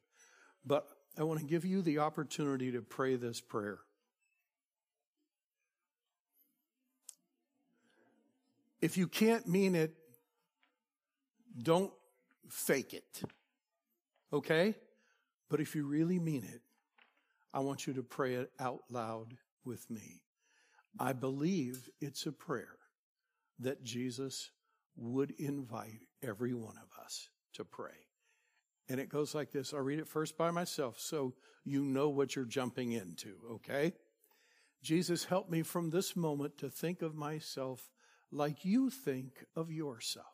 But 0.65 0.87
I 1.19 1.25
want 1.25 1.41
to 1.41 1.47
give 1.47 1.65
you 1.65 1.83
the 1.83 1.99
opportunity 1.99 2.73
to 2.73 2.83
pray 2.83 3.17
this 3.17 3.41
prayer. 3.41 3.79
If 8.81 8.97
you 8.97 9.07
can't 9.07 9.47
mean 9.47 9.75
it, 9.75 9.95
don't 11.63 11.93
fake 12.49 12.95
it. 12.95 13.23
Okay? 14.33 14.75
But 15.49 15.61
if 15.61 15.75
you 15.75 15.87
really 15.87 16.19
mean 16.19 16.45
it, 16.45 16.63
I 17.53 17.61
want 17.61 17.87
you 17.87 17.93
to 17.95 18.03
pray 18.03 18.35
it 18.35 18.51
out 18.59 18.83
loud 18.89 19.37
with 19.65 19.91
me. 19.91 20.23
I 20.99 21.13
believe 21.13 21.89
it's 22.01 22.27
a 22.27 22.33
prayer 22.33 22.77
that 23.59 23.83
Jesus 23.83 24.51
would 24.97 25.33
invite 25.39 26.07
every 26.23 26.55
one 26.55 26.77
of 26.77 27.05
us 27.05 27.29
to 27.55 27.65
pray. 27.65 28.10
And 28.91 28.99
it 28.99 29.09
goes 29.09 29.37
like 29.37 29.53
this. 29.53 29.73
I'll 29.73 29.81
read 29.81 30.01
it 30.01 30.09
first 30.09 30.37
by 30.37 30.51
myself 30.51 30.99
so 30.99 31.33
you 31.65 31.85
know 31.85 32.09
what 32.09 32.35
you're 32.35 32.45
jumping 32.45 32.91
into, 32.91 33.37
okay? 33.49 33.93
Jesus, 34.83 35.25
help 35.25 35.49
me 35.49 35.63
from 35.63 35.91
this 35.91 36.17
moment 36.17 36.59
to 36.59 36.69
think 36.69 37.01
of 37.01 37.15
myself 37.15 37.89
like 38.33 38.65
you 38.65 38.91
think 38.91 39.45
of 39.55 39.71
yourself. 39.71 40.27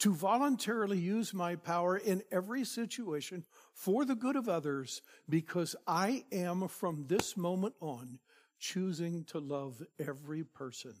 To 0.00 0.14
voluntarily 0.14 0.98
use 0.98 1.34
my 1.34 1.56
power 1.56 1.96
in 1.96 2.22
every 2.30 2.64
situation 2.64 3.44
for 3.72 4.04
the 4.04 4.14
good 4.14 4.36
of 4.36 4.48
others 4.48 5.02
because 5.28 5.74
I 5.88 6.24
am 6.30 6.68
from 6.68 7.06
this 7.08 7.36
moment 7.36 7.74
on 7.80 8.20
choosing 8.60 9.24
to 9.24 9.40
love 9.40 9.82
every 9.98 10.44
person 10.44 10.94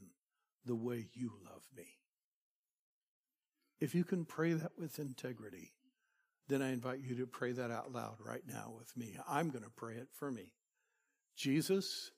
the 0.64 0.74
way 0.74 1.06
you 1.12 1.30
love 1.44 1.62
me. 1.76 1.86
If 3.78 3.94
you 3.94 4.02
can 4.02 4.24
pray 4.24 4.54
that 4.54 4.72
with 4.76 4.98
integrity, 4.98 5.74
then 6.48 6.62
I 6.62 6.72
invite 6.72 7.00
you 7.00 7.16
to 7.16 7.26
pray 7.26 7.52
that 7.52 7.70
out 7.70 7.92
loud 7.92 8.16
right 8.24 8.42
now 8.46 8.72
with 8.78 8.96
me. 8.96 9.16
I'm 9.28 9.50
going 9.50 9.64
to 9.64 9.70
pray 9.70 9.94
it 9.94 10.08
for 10.12 10.30
me. 10.30 10.52
Jesus, 11.36 12.12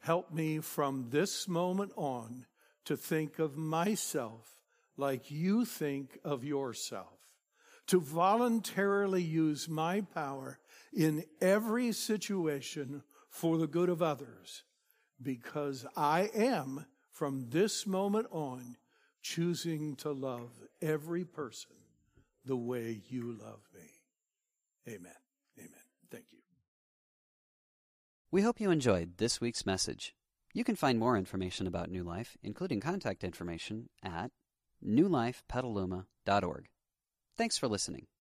help 0.00 0.32
me 0.32 0.60
from 0.60 1.08
this 1.10 1.48
moment 1.48 1.92
on 1.96 2.46
to 2.84 2.96
think 2.96 3.38
of 3.38 3.56
myself 3.56 4.60
like 4.96 5.30
you 5.30 5.64
think 5.64 6.18
of 6.24 6.44
yourself, 6.44 7.18
to 7.86 8.00
voluntarily 8.00 9.22
use 9.22 9.68
my 9.68 10.00
power 10.00 10.58
in 10.92 11.24
every 11.40 11.92
situation 11.92 13.02
for 13.28 13.58
the 13.58 13.66
good 13.66 13.90
of 13.90 14.00
others, 14.00 14.62
because 15.20 15.84
I 15.96 16.30
am, 16.34 16.86
from 17.10 17.50
this 17.50 17.86
moment 17.86 18.28
on, 18.30 18.76
choosing 19.20 19.96
to 19.96 20.12
love 20.12 20.50
every 20.80 21.24
person 21.24 21.76
the 22.46 22.56
way 22.56 23.00
you 23.08 23.32
love 23.32 23.68
me. 23.74 24.94
Amen. 24.94 25.12
Amen. 25.58 25.70
Thank 26.10 26.26
you. 26.32 26.38
We 28.30 28.42
hope 28.42 28.60
you 28.60 28.70
enjoyed 28.70 29.18
this 29.18 29.40
week's 29.40 29.66
message. 29.66 30.14
You 30.54 30.64
can 30.64 30.76
find 30.76 30.98
more 30.98 31.16
information 31.16 31.66
about 31.66 31.90
New 31.90 32.02
Life, 32.02 32.36
including 32.42 32.80
contact 32.80 33.24
information, 33.24 33.88
at 34.02 34.30
newlifepetaluma.org. 34.84 36.68
Thanks 37.36 37.58
for 37.58 37.68
listening. 37.68 38.06